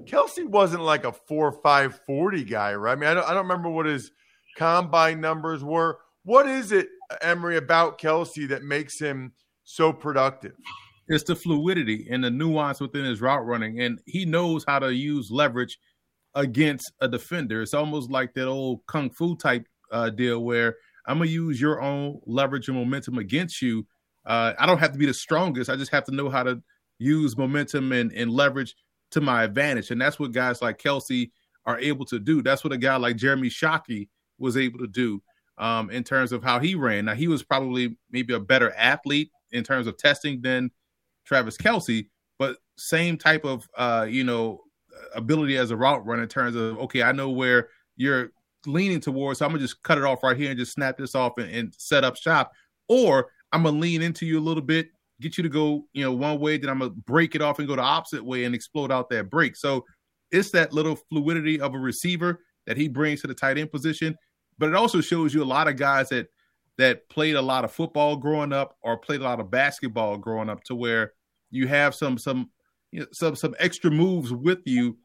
Kelce 0.04 0.46
wasn't 0.46 0.82
like 0.82 1.04
a 1.04 1.12
four 1.12 1.52
five 1.62 2.00
forty 2.06 2.44
guy, 2.44 2.74
right? 2.74 2.92
I 2.92 2.96
mean, 2.96 3.10
I 3.10 3.14
don't, 3.14 3.28
I 3.28 3.34
don't 3.34 3.48
remember 3.48 3.70
what 3.70 3.86
his 3.86 4.12
combine 4.56 5.20
numbers 5.20 5.64
were. 5.64 5.98
What 6.24 6.46
is 6.46 6.72
it, 6.72 6.88
Emory, 7.22 7.56
about 7.56 7.98
Kelce 7.98 8.48
that 8.48 8.62
makes 8.62 8.98
him 8.98 9.32
so 9.64 9.92
productive? 9.92 10.52
It's 11.08 11.24
the 11.24 11.34
fluidity 11.34 12.06
and 12.10 12.22
the 12.22 12.30
nuance 12.30 12.80
within 12.80 13.04
his 13.04 13.20
route 13.20 13.44
running, 13.44 13.80
and 13.80 14.00
he 14.06 14.24
knows 14.24 14.64
how 14.68 14.78
to 14.78 14.94
use 14.94 15.30
leverage 15.30 15.78
against 16.34 16.92
a 17.00 17.08
defender. 17.08 17.62
It's 17.62 17.74
almost 17.74 18.10
like 18.10 18.34
that 18.34 18.46
old 18.46 18.80
kung 18.86 19.10
fu 19.10 19.36
type 19.36 19.66
uh, 19.90 20.10
deal 20.10 20.44
where 20.44 20.76
I'm 21.06 21.18
gonna 21.18 21.30
use 21.30 21.60
your 21.60 21.80
own 21.80 22.20
leverage 22.26 22.68
and 22.68 22.76
momentum 22.76 23.18
against 23.18 23.60
you. 23.62 23.86
Uh, 24.24 24.52
I 24.58 24.66
don't 24.66 24.78
have 24.78 24.92
to 24.92 24.98
be 24.98 25.06
the 25.06 25.14
strongest. 25.14 25.70
I 25.70 25.76
just 25.76 25.90
have 25.92 26.04
to 26.04 26.14
know 26.14 26.28
how 26.28 26.42
to 26.42 26.62
use 26.98 27.36
momentum 27.36 27.92
and, 27.92 28.12
and 28.12 28.30
leverage 28.30 28.76
to 29.12 29.20
my 29.20 29.44
advantage. 29.44 29.90
And 29.90 30.00
that's 30.00 30.18
what 30.18 30.32
guys 30.32 30.62
like 30.62 30.78
Kelce 30.78 31.30
are 31.66 31.78
able 31.78 32.04
to 32.06 32.18
do. 32.18 32.42
That's 32.42 32.62
what 32.62 32.72
a 32.72 32.78
guy 32.78 32.96
like 32.96 33.16
Jeremy 33.16 33.48
Shockey 33.48 34.08
was 34.38 34.56
able 34.56 34.78
to 34.78 34.86
do 34.86 35.22
um, 35.58 35.90
in 35.90 36.04
terms 36.04 36.32
of 36.32 36.42
how 36.42 36.58
he 36.58 36.74
ran. 36.74 37.06
Now 37.06 37.14
he 37.14 37.28
was 37.28 37.42
probably 37.42 37.96
maybe 38.10 38.34
a 38.34 38.40
better 38.40 38.72
athlete 38.72 39.30
in 39.52 39.64
terms 39.64 39.86
of 39.86 39.96
testing 39.96 40.40
than 40.42 40.70
Travis 41.24 41.56
Kelce, 41.56 42.08
but 42.38 42.56
same 42.76 43.18
type 43.18 43.44
of 43.44 43.68
uh, 43.76 44.06
you 44.08 44.24
know 44.24 44.62
ability 45.14 45.56
as 45.56 45.70
a 45.70 45.76
route 45.76 46.04
runner 46.06 46.22
in 46.22 46.28
terms 46.28 46.56
of 46.56 46.78
okay, 46.78 47.02
I 47.02 47.12
know 47.12 47.30
where 47.30 47.68
you're 47.96 48.32
leaning 48.66 49.00
towards, 49.00 49.38
so 49.38 49.44
I'm 49.44 49.52
gonna 49.52 49.62
just 49.62 49.82
cut 49.82 49.98
it 49.98 50.04
off 50.04 50.22
right 50.22 50.36
here 50.36 50.50
and 50.50 50.58
just 50.58 50.72
snap 50.72 50.98
this 50.98 51.14
off 51.14 51.34
and, 51.38 51.50
and 51.50 51.74
set 51.76 52.04
up 52.04 52.16
shop, 52.16 52.52
or 52.88 53.30
I'm 53.52 53.62
gonna 53.62 53.78
lean 53.78 54.02
into 54.02 54.26
you 54.26 54.38
a 54.38 54.40
little 54.40 54.62
bit, 54.62 54.88
get 55.20 55.36
you 55.36 55.42
to 55.42 55.48
go, 55.48 55.86
you 55.92 56.04
know, 56.04 56.12
one 56.12 56.38
way, 56.38 56.58
then 56.58 56.70
I'm 56.70 56.78
gonna 56.78 56.90
break 56.90 57.34
it 57.34 57.42
off 57.42 57.58
and 57.58 57.68
go 57.68 57.76
the 57.76 57.82
opposite 57.82 58.24
way 58.24 58.44
and 58.44 58.54
explode 58.54 58.92
out 58.92 59.08
that 59.10 59.30
break. 59.30 59.56
So 59.56 59.84
it's 60.30 60.50
that 60.50 60.72
little 60.72 60.96
fluidity 60.96 61.60
of 61.60 61.74
a 61.74 61.78
receiver 61.78 62.40
that 62.66 62.76
he 62.76 62.88
brings 62.88 63.20
to 63.20 63.26
the 63.26 63.34
tight 63.34 63.58
end 63.58 63.70
position. 63.70 64.16
But 64.58 64.68
it 64.68 64.74
also 64.74 65.00
shows 65.00 65.34
you 65.34 65.42
a 65.42 65.44
lot 65.44 65.68
of 65.68 65.76
guys 65.76 66.10
that 66.10 66.28
that 66.78 67.08
played 67.08 67.36
a 67.36 67.42
lot 67.42 67.64
of 67.64 67.72
football 67.72 68.16
growing 68.16 68.52
up 68.52 68.76
or 68.82 68.96
played 68.96 69.20
a 69.20 69.24
lot 69.24 69.40
of 69.40 69.50
basketball 69.50 70.16
growing 70.16 70.48
up 70.48 70.64
to 70.64 70.74
where 70.74 71.12
you 71.50 71.66
have 71.68 71.94
some 71.94 72.16
some 72.16 72.50
you 72.92 73.00
know, 73.00 73.06
some 73.12 73.36
some 73.36 73.54
extra 73.58 73.90
moves 73.90 74.32
with 74.32 74.60
you 74.64 74.96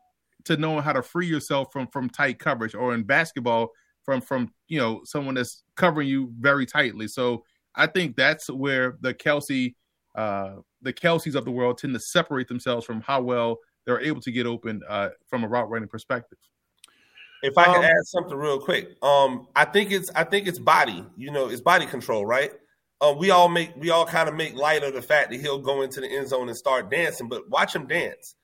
to 0.45 0.57
knowing 0.57 0.83
how 0.83 0.93
to 0.93 1.01
free 1.01 1.27
yourself 1.27 1.71
from 1.71 1.87
from 1.87 2.09
tight 2.09 2.39
coverage 2.39 2.75
or 2.75 2.93
in 2.93 3.03
basketball 3.03 3.69
from 4.03 4.21
from 4.21 4.51
you 4.67 4.79
know 4.79 5.01
someone 5.03 5.35
that's 5.35 5.63
covering 5.75 6.07
you 6.07 6.31
very 6.39 6.65
tightly. 6.65 7.07
So 7.07 7.43
I 7.75 7.87
think 7.87 8.15
that's 8.15 8.49
where 8.49 8.97
the 9.01 9.13
Kelce 9.13 9.75
uh, 10.15 10.55
the 10.81 10.93
Kelces 10.93 11.35
of 11.35 11.45
the 11.45 11.51
world 11.51 11.77
tend 11.77 11.93
to 11.93 11.99
separate 11.99 12.47
themselves 12.47 12.85
from 12.85 13.01
how 13.01 13.21
well 13.21 13.57
they're 13.85 14.01
able 14.01 14.21
to 14.21 14.31
get 14.31 14.45
open 14.45 14.81
uh, 14.87 15.09
from 15.27 15.43
a 15.43 15.47
route 15.47 15.69
running 15.69 15.89
perspective. 15.89 16.37
If 17.43 17.57
I 17.57 17.65
um, 17.65 17.75
could 17.75 17.85
add 17.85 18.05
something 18.05 18.35
real 18.35 18.59
quick, 18.59 18.95
um, 19.03 19.47
I 19.55 19.65
think 19.65 19.91
it's 19.91 20.09
I 20.15 20.23
think 20.23 20.47
it's 20.47 20.59
body. 20.59 21.05
You 21.17 21.31
know, 21.31 21.49
it's 21.49 21.61
body 21.61 21.85
control, 21.85 22.25
right? 22.25 22.51
Uh, 23.01 23.13
we 23.17 23.29
all 23.29 23.49
make 23.49 23.75
we 23.75 23.89
all 23.89 24.05
kind 24.05 24.29
of 24.29 24.35
make 24.35 24.55
light 24.55 24.83
of 24.83 24.93
the 24.93 25.01
fact 25.01 25.29
that 25.29 25.41
he'll 25.41 25.59
go 25.59 25.81
into 25.81 25.99
the 25.99 26.07
end 26.07 26.29
zone 26.29 26.47
and 26.47 26.57
start 26.57 26.89
dancing, 26.89 27.27
but 27.27 27.49
watch 27.49 27.75
him 27.75 27.87
dance. 27.87 28.35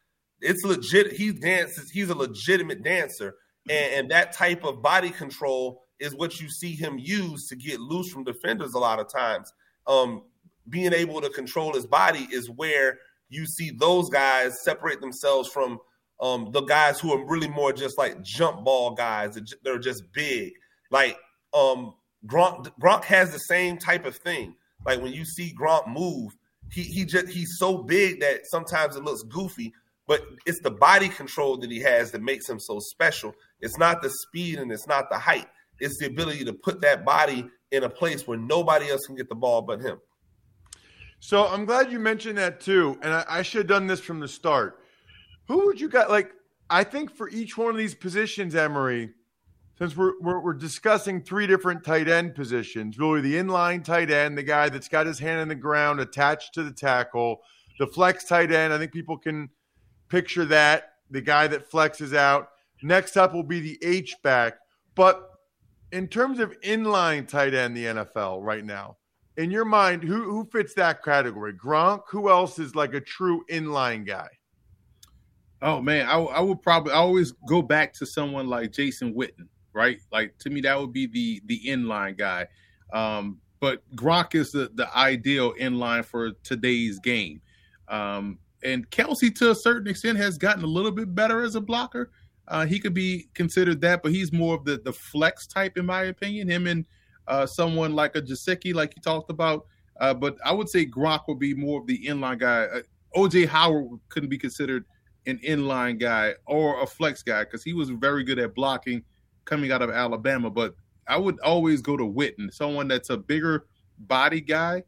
It's 0.42 0.64
legit. 0.64 1.14
He 1.14 1.32
dances. 1.32 1.90
He's 1.90 2.10
a 2.10 2.16
legitimate 2.16 2.84
dancer, 2.84 3.36
and, 3.70 3.94
and 3.94 4.12
that 4.12 4.34
type 4.34 4.64
of 4.64 4.82
body 4.82 5.10
control 5.10 5.84
is 6.00 6.16
what 6.16 6.42
you 6.42 6.50
see 6.50 6.74
him 6.74 6.98
use 6.98 7.48
to 7.48 7.56
get 7.56 7.80
loose 7.80 8.12
from 8.12 8.24
defenders 8.24 8.74
a 8.74 8.80
lot 8.80 9.00
of 9.00 9.08
times. 9.08 9.54
Um, 9.88 10.24
being 10.68 10.94
able 10.94 11.22
to 11.22 11.30
control 11.30 11.74
his 11.74 11.86
body 11.86 12.28
is 12.32 12.50
where 12.50 13.00
you 13.30 13.46
see 13.46 13.72
those 13.72 14.10
guys 14.10 14.64
separate 14.64 15.00
themselves 15.00 15.48
from 15.48 15.80
um, 16.20 16.50
the 16.52 16.62
guys 16.62 17.00
who 17.00 17.14
are 17.14 17.26
really 17.26 17.48
more 17.48 17.72
just 17.72 17.98
like 17.98 18.22
jump 18.22 18.64
ball 18.64 18.94
guys. 18.94 19.38
They're 19.64 19.80
just 19.80 20.12
big. 20.12 20.54
Like 20.92 21.18
um, 21.54 21.94
Gronk, 22.28 22.72
Gronk 22.82 23.04
has 23.06 23.32
the 23.32 23.40
same 23.40 23.78
type 23.78 24.06
of 24.06 24.16
thing. 24.16 24.56
Like 24.86 25.02
when 25.02 25.14
you 25.14 25.26
see 25.26 25.54
Gronk 25.60 25.88
move, 25.88 26.36
he 26.72 26.84
he 26.84 27.06
just 27.06 27.28
he's 27.28 27.58
so 27.58 27.78
big 27.78 28.20
that 28.22 28.42
sometimes 28.46 28.96
it 28.96 29.04
looks 29.04 29.24
goofy, 29.24 29.74
but 30.08 30.22
it's 30.46 30.62
the 30.62 30.72
body 30.72 31.10
control 31.10 31.58
that 31.58 31.72
he 31.72 31.80
has 31.80 32.12
that 32.12 32.22
makes 32.22 32.48
him 32.48 32.60
so 32.60 32.80
special. 32.80 33.34
It's 33.60 33.78
not 33.78 34.02
the 34.02 34.10
speed 34.10 34.60
and 34.60 34.72
it's 34.72 34.88
not 34.88 35.10
the 35.10 35.18
height. 35.18 35.48
It's 35.80 35.98
the 36.00 36.08
ability 36.08 36.46
to 36.46 36.54
put 36.54 36.82
that 36.82 37.04
body 37.04 37.46
in 37.72 37.84
a 37.84 37.90
place 37.90 38.28
where 38.28 38.38
nobody 38.38 38.90
else 38.90 39.06
can 39.06 39.16
get 39.16 39.30
the 39.30 39.36
ball 39.36 39.62
but 39.62 39.82
him. 39.82 40.00
So 41.20 41.46
I'm 41.46 41.66
glad 41.66 41.92
you 41.92 42.00
mentioned 42.00 42.38
that 42.38 42.60
too, 42.60 42.98
and 43.02 43.14
I, 43.14 43.26
I 43.30 43.42
should 43.42 43.60
have 43.60 43.68
done 43.68 43.88
this 43.88 44.00
from 44.00 44.20
the 44.20 44.28
start. 44.28 44.80
Who 45.48 45.66
would 45.68 45.80
you 45.80 45.88
got? 45.88 46.10
Like, 46.10 46.32
I 46.70 46.84
think 46.84 47.16
for 47.16 47.30
each 47.30 47.58
one 47.58 47.70
of 47.70 47.78
these 47.78 47.94
positions, 47.94 48.56
Emory, 48.56 49.12
since 49.82 49.98
we're, 49.98 50.14
we're, 50.22 50.40
we're 50.40 50.54
discussing 50.54 51.24
three 51.24 51.48
different 51.48 51.84
tight 51.84 52.08
end 52.08 52.36
positions, 52.36 53.00
really 53.00 53.20
the 53.20 53.34
inline 53.34 53.84
tight 53.84 54.12
end, 54.12 54.38
the 54.38 54.44
guy 54.44 54.70
that's 54.70 54.88
got 54.88 55.08
his 55.08 55.18
hand 55.18 55.42
in 55.42 55.48
the 55.48 55.56
ground 55.56 56.00
attached 56.00 56.54
to 56.54 56.62
the 56.62 56.70
tackle, 56.70 57.42
the 57.80 57.88
flex 57.88 58.26
tight 58.26 58.52
end. 58.52 58.72
I 58.72 58.78
think 58.78 58.92
people 58.92 59.18
can 59.18 59.50
picture 60.08 60.46
that 60.46 60.98
the 61.10 61.20
guy 61.20 61.48
that 61.48 61.72
flexes 61.72 62.16
out. 62.16 62.50
Next 62.84 63.18
up 63.18 63.34
will 63.34 63.42
be 63.42 63.60
the 63.60 63.80
H 63.82 64.16
back, 64.22 64.54
but 64.94 65.32
in 65.92 66.08
terms 66.08 66.38
of 66.40 66.54
inline 66.62 67.28
tight 67.28 67.56
end, 67.56 67.76
the 67.76 67.86
NFL 67.86 68.44
right 68.44 68.64
now, 68.64 68.98
in 69.38 69.50
your 69.50 69.66
mind, 69.66 70.04
who 70.04 70.26
who 70.26 70.46
fits 70.52 70.76
that 70.76 71.04
category? 71.04 71.54
Gronk. 71.54 72.04
Who 72.12 72.30
else 72.30 72.60
is 72.60 72.76
like 72.76 72.94
a 72.94 73.02
true 73.02 73.44
inline 73.50 74.06
guy? 74.06 74.30
Oh 75.64 75.82
man, 75.82 76.06
I, 76.06 76.20
I 76.20 76.40
would 76.40 76.62
probably 76.62 76.92
I 76.92 76.98
always 76.98 77.32
go 77.48 77.64
back 77.64 77.94
to 77.94 78.06
someone 78.06 78.48
like 78.48 78.72
Jason 78.72 79.16
Witten, 79.16 79.48
right? 79.74 80.00
Like 80.12 80.38
to 80.40 80.50
me, 80.50 80.62
that 80.62 80.80
would 80.80 80.94
be 80.94 81.08
the 81.08 81.42
the 81.46 81.62
inline 81.66 82.18
guy. 82.18 82.48
Um, 82.94 83.40
but 83.60 83.84
Gronk 83.96 84.36
is 84.36 84.52
the 84.52 84.72
the 84.74 84.96
ideal 84.96 85.54
inline 85.54 86.06
for 86.06 86.32
today's 86.44 87.00
game. 87.00 87.42
Um, 87.88 88.40
and 88.64 88.90
Kelce, 88.90 89.34
to 89.36 89.52
a 89.52 89.56
certain 89.56 89.88
extent, 89.88 90.18
has 90.18 90.38
gotten 90.38 90.64
a 90.64 90.68
little 90.68 90.92
bit 90.92 91.14
better 91.16 91.42
as 91.42 91.56
a 91.56 91.62
blocker. 91.62 92.12
Uh, 92.48 92.66
he 92.66 92.80
could 92.80 92.94
be 92.94 93.28
considered 93.34 93.82
that, 93.82 94.04
but 94.04 94.12
he's 94.12 94.32
more 94.32 94.56
of 94.56 94.66
the 94.66 94.78
the 94.84 94.94
flex 94.94 95.48
type, 95.48 95.78
in 95.78 95.86
my 95.86 96.04
opinion. 96.04 96.50
Him 96.50 96.68
and 96.68 96.86
uh, 97.28 97.46
someone 97.46 97.94
like 97.94 98.16
a 98.16 98.22
Gesicki, 98.22 98.74
like 98.74 98.94
you 98.96 99.02
talked 99.02 99.30
about. 99.30 99.66
Uh, 100.00 100.14
but 100.14 100.38
I 100.44 100.52
would 100.52 100.68
say 100.68 100.86
Gronk 100.86 101.22
would 101.28 101.40
be 101.40 101.54
more 101.54 101.80
of 101.80 101.88
the 101.88 102.06
inline 102.06 102.40
guy. 102.40 102.64
Uh, 102.64 102.82
OJ 103.16 103.48
Howard 103.48 104.00
couldn't 104.10 104.30
be 104.30 104.38
considered 104.38 104.86
an 105.28 105.38
inline 105.40 106.00
guy 106.00 106.34
or 106.48 106.82
a 106.82 106.88
flex 106.88 107.22
guy 107.22 107.44
because 107.44 107.64
he 107.64 107.74
was 107.74 107.90
very 107.90 108.24
good 108.24 108.40
at 108.40 108.56
blocking 108.56 109.04
coming 109.52 109.72
out 109.72 109.82
of 109.82 109.90
Alabama. 109.90 110.50
But 110.50 110.76
I 111.08 111.18
would 111.18 111.40
always 111.42 111.82
go 111.82 111.98
to 111.98 112.04
Witten, 112.04 112.52
someone 112.54 112.88
that's 112.88 113.10
a 113.10 113.18
bigger 113.18 113.66
body 114.00 114.42
guy 114.42 114.84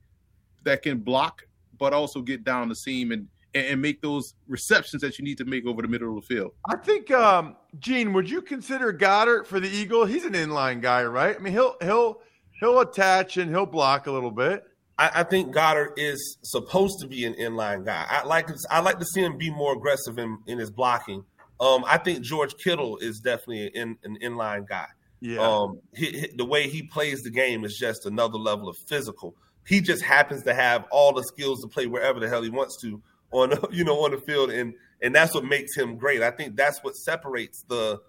that 0.63 0.82
can 0.82 0.99
block, 0.99 1.43
but 1.78 1.93
also 1.93 2.21
get 2.21 2.43
down 2.43 2.69
the 2.69 2.76
seam 2.76 3.12
and 3.12 3.28
and 3.56 3.80
make 3.80 4.02
those 4.02 4.34
receptions 4.47 5.04
that 5.04 5.19
you 5.19 5.23
need 5.23 5.38
to 5.38 5.45
make 5.45 5.63
over 5.67 5.84
the 5.84 5.88
middle 5.88 6.17
of 6.17 6.28
the 6.28 6.36
field. 6.36 6.54
I 6.67 6.76
think, 6.76 7.12
um, 7.12 7.56
Gene, 7.78 8.12
would 8.13 8.28
you 8.28 8.41
consider 8.41 8.91
Goedert 8.91 9.45
for 9.45 9.60
the 9.60 9.69
Eagle? 9.69 10.06
He's 10.06 10.26
an 10.26 10.34
inline 10.34 10.82
guy, 10.82 11.04
right? 11.04 11.36
I 11.36 11.39
mean, 11.39 11.54
he'll 11.54 11.76
he'll 11.82 12.21
he'll 12.60 12.80
attach 12.80 13.38
and 13.38 13.52
he'll 13.52 13.67
block 13.67 14.08
a 14.08 14.12
little 14.12 14.32
bit. 14.32 14.63
I, 14.97 15.12
I 15.15 15.23
think 15.23 15.54
Goedert 15.54 15.93
is 15.97 16.38
supposed 16.43 16.99
to 17.02 17.08
be 17.08 17.26
an 17.26 17.34
inline 17.36 17.86
guy. 17.86 18.06
I 18.10 18.23
like 18.26 18.49
I 18.71 18.80
like 18.80 18.97
to 18.99 19.06
see 19.06 19.21
him 19.21 19.38
be 19.38 19.52
more 19.52 19.73
aggressive 19.73 20.17
in, 20.17 20.39
in 20.47 20.58
his 20.58 20.71
blocking. 20.71 21.23
Um, 21.63 21.86
I 21.88 21.97
think 21.97 22.21
George 22.21 22.58
Kittle 22.58 22.97
is 22.97 23.21
definitely 23.21 23.73
an, 23.80 23.97
an 24.04 24.17
inline 24.21 24.67
guy. 24.67 24.88
Yeah. 25.21 25.39
Um, 25.39 25.80
he, 25.95 26.08
he, 26.08 26.28
the 26.36 26.43
way 26.43 26.67
he 26.67 26.84
plays 26.84 27.23
the 27.23 27.30
game 27.30 27.63
is 27.63 27.78
just 27.78 28.06
another 28.06 28.38
level 28.38 28.67
of 28.67 28.76
physical. 28.76 29.34
He 29.65 29.80
just 29.80 30.04
happens 30.04 30.43
to 30.43 30.54
have 30.54 30.84
all 30.91 31.13
the 31.13 31.23
skills 31.23 31.62
to 31.62 31.69
play 31.69 31.88
wherever 31.88 32.19
the 32.19 32.28
hell 32.28 32.41
he 32.41 32.49
wants 32.49 32.76
to 32.82 33.02
on 33.32 33.54
you 33.71 33.86
know 33.86 34.04
on 34.04 34.12
the 34.12 34.17
field, 34.17 34.52
and 34.52 34.73
and 35.02 35.15
that's 35.15 35.34
what 35.34 35.45
makes 35.45 35.73
him 35.73 35.95
great. 35.95 36.21
I 36.21 36.32
think 36.32 36.58
that's 36.58 36.84
what 36.84 36.97
separates 36.97 37.63
the 37.69 38.02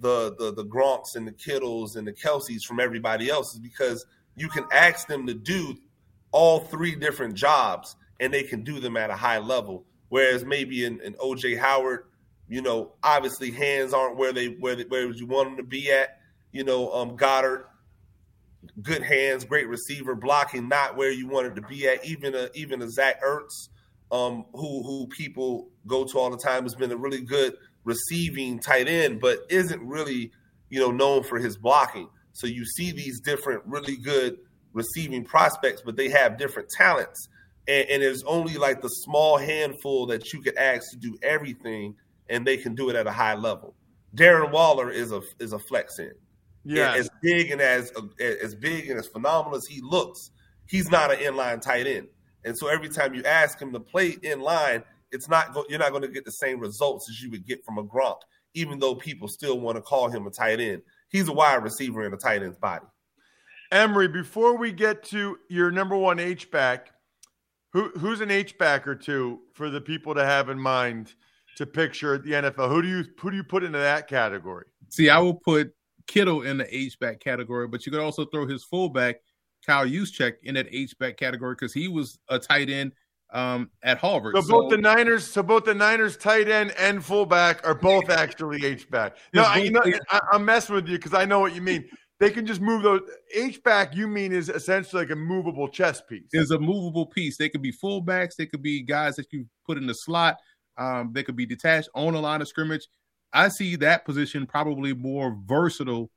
the 0.00 0.34
the 0.38 0.52
the 0.52 0.66
Gronks 0.66 1.16
and 1.16 1.26
the 1.26 1.32
Kittles 1.32 1.96
and 1.96 2.06
the 2.06 2.12
Kelces 2.12 2.64
from 2.64 2.78
everybody 2.78 3.30
else 3.30 3.54
is 3.54 3.60
because 3.60 4.04
you 4.36 4.50
can 4.50 4.66
ask 4.70 5.08
them 5.08 5.26
to 5.26 5.34
do 5.34 5.78
all 6.30 6.60
three 6.60 6.94
different 6.94 7.36
jobs 7.36 7.96
and 8.20 8.34
they 8.34 8.42
can 8.42 8.64
do 8.64 8.80
them 8.80 8.98
at 8.98 9.08
a 9.08 9.16
high 9.16 9.38
level. 9.38 9.86
Whereas 10.10 10.44
maybe 10.44 10.84
in 10.84 10.98
OJ 10.98 11.58
Howard, 11.58 12.04
you 12.48 12.62
know, 12.62 12.92
obviously 13.02 13.50
hands 13.50 13.92
aren't 13.92 14.16
where 14.16 14.32
they 14.32 14.46
where 14.46 14.74
they, 14.74 14.84
where 14.84 15.10
you 15.10 15.26
want 15.26 15.50
them 15.50 15.56
to 15.58 15.62
be 15.62 15.90
at. 15.90 16.18
You 16.50 16.64
know, 16.64 16.90
um, 16.92 17.16
Goedert, 17.16 17.64
good 18.82 19.02
hands, 19.02 19.44
great 19.44 19.68
receiver, 19.68 20.14
blocking 20.14 20.68
not 20.68 20.96
where 20.96 21.10
you 21.10 21.28
wanted 21.28 21.56
to 21.56 21.62
be 21.62 21.86
at. 21.86 22.04
Even 22.04 22.34
a 22.34 22.48
even 22.54 22.80
a 22.82 22.88
Zach 22.88 23.22
Ertz, 23.22 23.68
um, 24.10 24.46
who 24.52 24.82
who 24.82 25.06
people 25.08 25.68
go 25.86 26.04
to 26.04 26.18
all 26.18 26.30
the 26.30 26.38
time, 26.38 26.62
has 26.62 26.74
been 26.74 26.90
a 26.90 26.96
really 26.96 27.20
good 27.20 27.54
receiving 27.84 28.58
tight 28.58 28.88
end, 28.88 29.20
but 29.20 29.40
isn't 29.50 29.82
really 29.82 30.32
you 30.70 30.80
know 30.80 30.90
known 30.90 31.22
for 31.22 31.38
his 31.38 31.56
blocking. 31.56 32.08
So 32.32 32.46
you 32.46 32.64
see 32.64 32.92
these 32.92 33.20
different 33.20 33.62
really 33.66 33.96
good 33.96 34.38
receiving 34.72 35.24
prospects, 35.24 35.82
but 35.84 35.96
they 35.96 36.08
have 36.08 36.38
different 36.38 36.68
talents. 36.70 37.28
And, 37.66 38.02
and 38.02 38.22
only 38.26 38.54
like 38.54 38.80
the 38.80 38.88
small 38.88 39.36
handful 39.36 40.06
that 40.06 40.32
you 40.32 40.40
could 40.40 40.56
ask 40.56 40.90
to 40.92 40.96
do 40.96 41.18
everything, 41.22 41.96
and 42.28 42.46
they 42.46 42.56
can 42.56 42.74
do 42.74 42.90
it 42.90 42.96
at 42.96 43.06
a 43.06 43.12
high 43.12 43.34
level. 43.34 43.74
Darren 44.14 44.50
Waller 44.50 44.90
is 44.90 45.12
a 45.12 45.22
is 45.38 45.52
a 45.52 45.58
flex 45.58 45.98
in. 45.98 46.12
Yeah, 46.64 46.94
as 46.94 47.08
big 47.22 47.50
and 47.50 47.60
as 47.60 47.92
as 48.20 48.54
big 48.54 48.90
and 48.90 48.98
as 48.98 49.06
phenomenal 49.06 49.56
as 49.56 49.66
he 49.66 49.80
looks, 49.80 50.30
he's 50.66 50.90
not 50.90 51.10
an 51.10 51.18
inline 51.18 51.60
tight 51.60 51.86
end. 51.86 52.08
And 52.44 52.56
so 52.56 52.68
every 52.68 52.88
time 52.88 53.14
you 53.14 53.22
ask 53.24 53.60
him 53.60 53.72
to 53.72 53.80
play 53.80 54.16
in 54.22 54.40
line, 54.40 54.82
it's 55.10 55.28
not 55.28 55.54
go- 55.54 55.64
you're 55.68 55.78
not 55.78 55.90
going 55.90 56.02
to 56.02 56.08
get 56.08 56.24
the 56.24 56.32
same 56.32 56.60
results 56.60 57.08
as 57.10 57.22
you 57.22 57.30
would 57.30 57.46
get 57.46 57.64
from 57.64 57.78
a 57.78 57.84
Gronk, 57.84 58.20
even 58.54 58.78
though 58.78 58.94
people 58.94 59.28
still 59.28 59.60
want 59.60 59.76
to 59.76 59.82
call 59.82 60.08
him 60.08 60.26
a 60.26 60.30
tight 60.30 60.60
end. 60.60 60.82
He's 61.10 61.28
a 61.28 61.32
wide 61.32 61.62
receiver 61.62 62.04
in 62.04 62.12
a 62.12 62.16
tight 62.16 62.42
end's 62.42 62.58
body. 62.58 62.86
Emory, 63.70 64.08
before 64.08 64.56
we 64.56 64.72
get 64.72 65.02
to 65.04 65.38
your 65.48 65.70
number 65.70 65.96
one 65.96 66.18
H 66.18 66.50
back, 66.50 66.92
who 67.72 67.90
who's 67.98 68.20
an 68.20 68.30
H 68.30 68.56
back 68.56 68.86
or 68.86 68.94
two 68.94 69.40
for 69.52 69.68
the 69.68 69.80
people 69.80 70.14
to 70.14 70.24
have 70.24 70.48
in 70.48 70.58
mind 70.58 71.14
to 71.58 71.66
picture 71.66 72.14
at 72.14 72.22
the 72.22 72.30
NFL? 72.30 72.68
Who 72.68 72.82
do 72.82 72.88
you 72.88 73.04
who 73.20 73.30
do 73.30 73.36
you 73.36 73.44
put 73.44 73.64
into 73.64 73.78
that 73.78 74.08
category? 74.08 74.66
See, 74.88 75.10
I 75.10 75.18
will 75.18 75.34
put 75.34 75.74
Kittle 76.06 76.42
in 76.42 76.56
the 76.56 76.76
H 76.76 76.98
back 76.98 77.20
category, 77.20 77.68
but 77.68 77.84
you 77.84 77.92
could 77.92 78.00
also 78.00 78.24
throw 78.24 78.46
his 78.46 78.64
fullback 78.64 79.16
Kyle 79.66 79.84
Juszczyk 79.84 80.34
in 80.44 80.54
that 80.54 80.66
H 80.70 80.96
back 80.98 81.16
category 81.16 81.54
because 81.54 81.74
he 81.74 81.88
was 81.88 82.18
a 82.28 82.38
tight 82.38 82.70
end 82.70 82.92
um, 83.30 83.70
at 83.82 83.98
Harvard. 83.98 84.36
So, 84.36 84.40
so, 84.40 84.48
both 84.48 84.70
the 84.70 84.78
Niners, 84.78 85.26
so 85.26 85.42
both 85.42 85.64
the 85.64 85.74
Niners 85.74 86.16
tight 86.16 86.48
end 86.48 86.72
and 86.78 87.04
fullback 87.04 87.66
are 87.66 87.74
both 87.74 88.08
actually 88.08 88.64
H 88.64 88.88
back. 88.88 89.16
No, 89.34 89.42
I, 89.42 89.58
you 89.58 89.70
know, 89.72 89.82
I, 90.10 90.20
am 90.32 90.44
messing 90.44 90.76
with 90.76 90.88
you 90.88 90.96
because 90.96 91.12
I 91.12 91.24
know 91.24 91.40
what 91.40 91.54
you 91.54 91.60
mean. 91.60 91.88
They 92.20 92.30
can 92.30 92.46
just 92.46 92.60
move 92.60 92.82
those 92.82 93.02
H 93.34 93.62
back. 93.62 93.94
You 93.94 94.08
mean 94.08 94.32
is 94.32 94.48
essentially 94.48 95.02
like 95.02 95.10
a 95.10 95.16
movable 95.16 95.68
chess 95.68 96.00
piece? 96.00 96.28
Is 96.32 96.50
a 96.52 96.58
movable 96.58 97.06
piece. 97.06 97.36
They 97.36 97.48
could 97.48 97.62
be 97.62 97.72
fullbacks. 97.72 98.36
They 98.36 98.46
could 98.46 98.62
be 98.62 98.82
guys 98.82 99.16
that 99.16 99.32
you 99.32 99.46
put 99.66 99.76
in 99.76 99.86
the 99.86 99.94
slot. 99.94 100.36
Um, 100.78 101.10
they 101.12 101.22
could 101.22 101.36
be 101.36 101.46
detached 101.46 101.88
on 101.94 102.14
a 102.14 102.20
line 102.20 102.40
of 102.40 102.48
scrimmage. 102.48 102.86
I 103.32 103.48
see 103.48 103.76
that 103.76 104.04
position 104.04 104.46
probably 104.46 104.94
more 104.94 105.36
versatile 105.44 106.10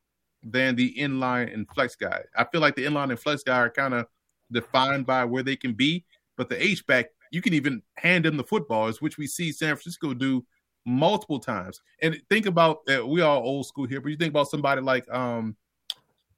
than 0.43 0.75
the 0.75 0.93
inline 0.97 1.53
and 1.53 1.67
flex 1.73 1.95
guy. 1.95 2.21
I 2.37 2.45
feel 2.45 2.61
like 2.61 2.75
the 2.75 2.85
inline 2.85 3.09
and 3.09 3.19
flex 3.19 3.43
guy 3.43 3.57
are 3.57 3.69
kind 3.69 3.93
of 3.93 4.05
defined 4.51 5.05
by 5.05 5.25
where 5.25 5.43
they 5.43 5.55
can 5.55 5.73
be, 5.73 6.05
but 6.37 6.49
the 6.49 6.63
H 6.63 6.85
back 6.85 7.07
you 7.31 7.41
can 7.41 7.53
even 7.53 7.81
hand 7.95 8.25
them 8.25 8.37
the 8.37 8.43
footballs, 8.43 9.01
which 9.01 9.17
we 9.17 9.25
see 9.25 9.51
San 9.51 9.75
Francisco 9.75 10.13
do 10.13 10.45
multiple 10.85 11.39
times. 11.39 11.81
And 12.01 12.21
think 12.29 12.45
about 12.45 12.79
uh, 12.93 13.05
we 13.05 13.21
are 13.21 13.37
old 13.37 13.65
school 13.65 13.87
here, 13.87 14.01
but 14.01 14.09
you 14.09 14.17
think 14.17 14.31
about 14.31 14.49
somebody 14.49 14.81
like 14.81 15.11
um, 15.13 15.55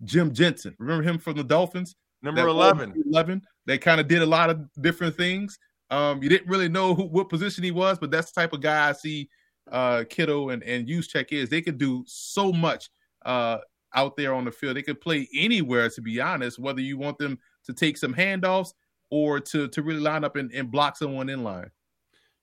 Jim 0.04 0.34
Jensen. 0.34 0.76
Remember 0.78 1.04
him 1.04 1.18
from 1.18 1.36
the 1.36 1.44
Dolphins? 1.44 1.96
Number 2.22 2.48
11. 2.48 3.04
11. 3.08 3.42
They 3.66 3.78
kind 3.78 4.00
of 4.00 4.08
did 4.08 4.22
a 4.22 4.26
lot 4.26 4.50
of 4.50 4.62
different 4.82 5.18
things. 5.18 5.58
Um, 5.94 6.24
you 6.24 6.30
didn't 6.30 6.50
really 6.50 6.70
know 6.70 6.96
who, 6.96 7.04
what 7.04 7.30
position 7.30 7.64
he 7.64 7.70
was, 7.70 8.00
but 8.00 8.10
that's 8.10 8.32
the 8.32 8.42
type 8.42 8.52
of 8.54 8.62
guy 8.62 8.90
I 8.90 8.94
see 8.94 9.30
uh, 9.72 10.06
Kittle 10.10 10.50
and, 10.50 10.64
and 10.64 10.88
Juszczyk 10.88 11.32
is. 11.32 11.50
They 11.50 11.62
could 11.62 11.78
do 11.78 12.04
so 12.08 12.52
much 12.52 12.90
uh, 13.28 13.60
out 13.94 14.18
there 14.18 14.34
on 14.34 14.46
the 14.46 14.52
field. 14.52 14.76
They 14.76 14.82
could 14.82 15.00
play 15.00 15.30
anywhere, 15.36 15.92
to 15.92 16.02
be 16.02 16.20
honest, 16.20 16.58
whether 16.58 16.82
you 16.82 16.98
want 16.98 17.20
them 17.20 17.38
to 17.66 17.74
take 17.74 17.98
some 17.98 18.12
handoffs 18.12 18.74
or 19.12 19.40
to, 19.40 19.68
to 19.68 19.84
really 19.84 20.00
line 20.00 20.24
up 20.24 20.36
and, 20.36 20.52
and 20.52 20.72
block 20.72 20.98
someone 20.98 21.30
in 21.30 21.44
line. 21.44 21.70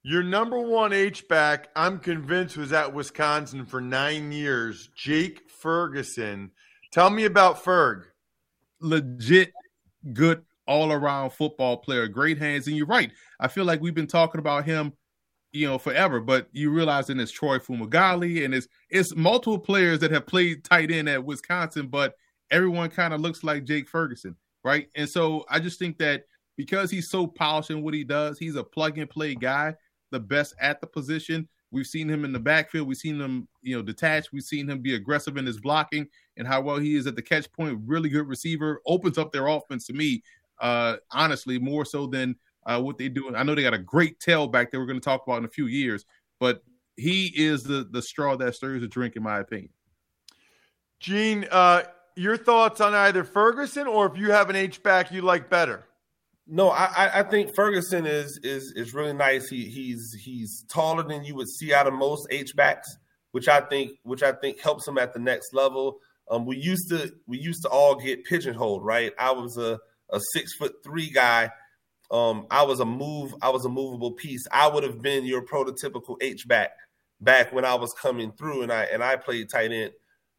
Your 0.04 0.22
number 0.22 0.60
one 0.60 0.92
H 0.92 1.26
back, 1.26 1.70
I'm 1.74 1.98
convinced, 1.98 2.56
was 2.56 2.72
at 2.72 2.94
Wisconsin 2.94 3.66
for 3.66 3.80
nine 3.80 4.30
years. 4.30 4.90
Jake 4.94 5.50
Ferguson. 5.50 6.52
Tell 6.92 7.10
me 7.10 7.24
about 7.24 7.64
Ferg. 7.64 8.04
Legit 8.80 9.52
good 10.12 10.44
all 10.70 10.92
around 10.92 11.30
football 11.30 11.76
player, 11.76 12.06
great 12.06 12.38
hands. 12.38 12.68
And 12.68 12.76
you're 12.76 12.86
right. 12.86 13.10
I 13.40 13.48
feel 13.48 13.64
like 13.64 13.80
we've 13.80 13.92
been 13.92 14.06
talking 14.06 14.38
about 14.38 14.64
him, 14.64 14.92
you 15.50 15.66
know, 15.66 15.78
forever, 15.78 16.20
but 16.20 16.48
you 16.52 16.70
realize 16.70 17.10
it's 17.10 17.32
Troy 17.32 17.58
Fumagalli 17.58 18.44
and 18.44 18.54
it's 18.54 18.68
it's 18.88 19.16
multiple 19.16 19.58
players 19.58 19.98
that 19.98 20.12
have 20.12 20.28
played 20.28 20.62
tight 20.62 20.92
end 20.92 21.08
at 21.08 21.24
Wisconsin, 21.24 21.88
but 21.88 22.14
everyone 22.52 22.88
kind 22.88 23.12
of 23.12 23.20
looks 23.20 23.42
like 23.42 23.64
Jake 23.64 23.88
Ferguson, 23.88 24.36
right? 24.62 24.88
And 24.94 25.08
so 25.08 25.44
I 25.50 25.58
just 25.58 25.80
think 25.80 25.98
that 25.98 26.22
because 26.56 26.88
he's 26.88 27.10
so 27.10 27.26
polished 27.26 27.70
in 27.70 27.82
what 27.82 27.94
he 27.94 28.04
does, 28.04 28.38
he's 28.38 28.54
a 28.54 28.62
plug 28.62 28.96
and 28.98 29.10
play 29.10 29.34
guy 29.34 29.74
the 30.12 30.20
best 30.20 30.54
at 30.60 30.80
the 30.80 30.86
position. 30.86 31.48
We've 31.72 31.86
seen 31.86 32.08
him 32.08 32.24
in 32.24 32.32
the 32.32 32.40
backfield. 32.40 32.88
We've 32.88 32.96
seen 32.96 33.20
him, 33.20 33.46
you 33.62 33.76
know, 33.76 33.82
detached. 33.82 34.30
We've 34.32 34.42
seen 34.42 34.68
him 34.68 34.80
be 34.80 34.94
aggressive 34.94 35.36
in 35.36 35.46
his 35.46 35.60
blocking 35.60 36.06
and 36.36 36.46
how 36.46 36.60
well 36.60 36.78
he 36.78 36.96
is 36.96 37.06
at 37.06 37.14
the 37.14 37.22
catch 37.22 37.50
point. 37.52 37.78
Really 37.84 38.08
good 38.08 38.26
receiver. 38.26 38.80
Opens 38.86 39.18
up 39.18 39.30
their 39.30 39.46
offense 39.46 39.86
to 39.86 39.92
me, 39.92 40.22
uh, 40.60 40.96
honestly, 41.10 41.58
more 41.58 41.84
so 41.84 42.06
than 42.06 42.36
uh, 42.66 42.80
what 42.80 42.98
they 42.98 43.08
do. 43.08 43.34
I 43.34 43.42
know 43.42 43.54
they 43.54 43.62
got 43.62 43.74
a 43.74 43.78
great 43.78 44.18
tailback 44.20 44.70
that 44.70 44.78
we're 44.78 44.86
going 44.86 45.00
to 45.00 45.04
talk 45.04 45.22
about 45.26 45.38
in 45.38 45.44
a 45.44 45.48
few 45.48 45.66
years, 45.66 46.04
but 46.38 46.62
he 46.96 47.32
is 47.34 47.62
the 47.62 47.88
the 47.90 48.02
straw 48.02 48.36
that 48.36 48.54
stirs 48.54 48.82
the 48.82 48.88
drink, 48.88 49.16
in 49.16 49.22
my 49.22 49.38
opinion. 49.38 49.70
Gene, 51.00 51.46
uh, 51.50 51.84
your 52.14 52.36
thoughts 52.36 52.80
on 52.80 52.94
either 52.94 53.24
Ferguson 53.24 53.86
or 53.86 54.06
if 54.06 54.18
you 54.18 54.30
have 54.30 54.50
an 54.50 54.56
H 54.56 54.82
back 54.82 55.10
you 55.10 55.22
like 55.22 55.48
better? 55.48 55.86
No, 56.46 56.70
I, 56.70 57.20
I 57.20 57.22
think 57.22 57.54
Ferguson 57.54 58.06
is 58.06 58.38
is 58.38 58.72
is 58.72 58.92
really 58.92 59.12
nice. 59.12 59.48
He 59.48 59.66
he's 59.66 60.12
he's 60.20 60.64
taller 60.68 61.02
than 61.02 61.24
you 61.24 61.34
would 61.36 61.48
see 61.48 61.72
out 61.72 61.86
of 61.86 61.94
most 61.94 62.26
H 62.30 62.54
backs, 62.56 62.96
which 63.32 63.48
I 63.48 63.60
think 63.60 63.92
which 64.02 64.22
I 64.22 64.32
think 64.32 64.60
helps 64.60 64.86
him 64.86 64.98
at 64.98 65.14
the 65.14 65.20
next 65.20 65.54
level. 65.54 66.00
Um, 66.30 66.44
we 66.46 66.56
used 66.56 66.88
to 66.90 67.12
we 67.26 67.38
used 67.38 67.62
to 67.62 67.68
all 67.68 67.94
get 67.94 68.24
pigeonholed, 68.24 68.84
right? 68.84 69.12
I 69.18 69.30
was 69.30 69.58
a 69.58 69.78
a 70.12 70.20
six 70.32 70.54
foot 70.54 70.76
three 70.82 71.10
guy. 71.10 71.50
Um, 72.10 72.46
I 72.50 72.64
was 72.64 72.80
a 72.80 72.84
move. 72.84 73.34
I 73.40 73.50
was 73.50 73.64
a 73.64 73.68
movable 73.68 74.12
piece. 74.12 74.46
I 74.50 74.68
would 74.68 74.82
have 74.82 75.00
been 75.00 75.24
your 75.24 75.44
prototypical 75.44 76.16
H 76.20 76.46
back 76.48 76.70
back 77.20 77.52
when 77.52 77.64
I 77.64 77.74
was 77.74 77.92
coming 78.00 78.32
through, 78.32 78.62
and 78.62 78.72
I 78.72 78.84
and 78.84 79.02
I 79.02 79.16
played 79.16 79.48
tight 79.50 79.72
end. 79.72 79.92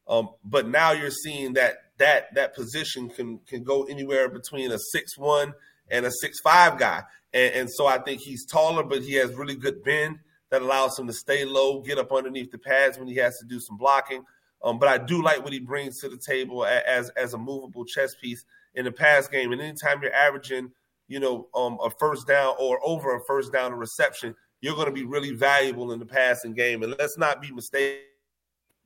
Um, 0.08 0.30
but 0.44 0.68
now 0.68 0.92
you're 0.92 1.12
seeing 1.12 1.54
that 1.54 1.76
that 1.98 2.34
that 2.36 2.56
position 2.56 3.10
can 3.10 3.40
can 3.48 3.64
go 3.64 3.84
anywhere 3.84 4.28
between 4.30 4.72
a 4.72 4.78
six 4.92 5.18
one 5.18 5.54
and 5.90 6.06
a 6.06 6.12
six 6.12 6.40
five 6.42 6.78
guy. 6.78 7.04
And, 7.34 7.54
and, 7.54 7.70
so 7.72 7.88
I 7.88 7.98
think 8.00 8.20
he's 8.20 8.46
taller, 8.46 8.84
but 8.84 9.04
he 9.04 9.14
has 9.14 9.34
really 9.36 9.56
good 9.56 9.86
bend 9.86 10.20
that 10.50 10.62
allows 10.62 11.00
him 11.00 11.08
to 11.08 11.14
stay 11.14 11.46
low, 11.46 11.80
get 11.80 11.98
up 11.98 12.12
underneath 12.12 12.52
the 12.52 12.58
pads 12.58 12.98
when 12.98 13.08
he 13.08 13.16
has 13.16 13.38
to 13.40 13.46
do 13.46 13.58
some 13.62 13.78
blocking. 13.78 14.26
Um, 14.62 14.80
but 14.80 14.90
I 14.90 14.98
do 14.98 15.24
like 15.24 15.42
what 15.42 15.54
he 15.54 15.60
brings 15.60 16.00
to 16.00 16.10
the 16.10 16.18
table 16.18 16.66
as 16.66 17.10
as 17.12 17.34
a 17.34 17.38
movable 17.38 17.86
chess 17.86 18.16
piece 18.16 18.44
in 18.76 18.86
the 18.86 18.92
pass 18.92 19.28
game. 19.28 19.52
And 19.52 19.62
anytime 19.62 20.02
you're 20.02 20.14
averaging, 20.14 20.72
you 21.08 21.20
know, 21.20 21.48
um, 21.56 21.78
a 21.84 21.90
first 21.90 22.28
down 22.28 22.56
or 22.60 22.80
over 22.84 23.16
a 23.16 23.26
first 23.26 23.52
down 23.52 23.74
reception, 23.74 24.36
you're 24.62 24.76
going 24.76 24.88
to 24.88 24.94
be 24.94 25.06
really 25.06 25.32
valuable 25.32 25.92
in 25.92 26.00
the 26.00 26.06
passing 26.06 26.54
game. 26.54 26.84
And 26.84 26.96
let's 26.98 27.18
not 27.18 27.42
be 27.42 27.52
mistaken. 27.52 28.00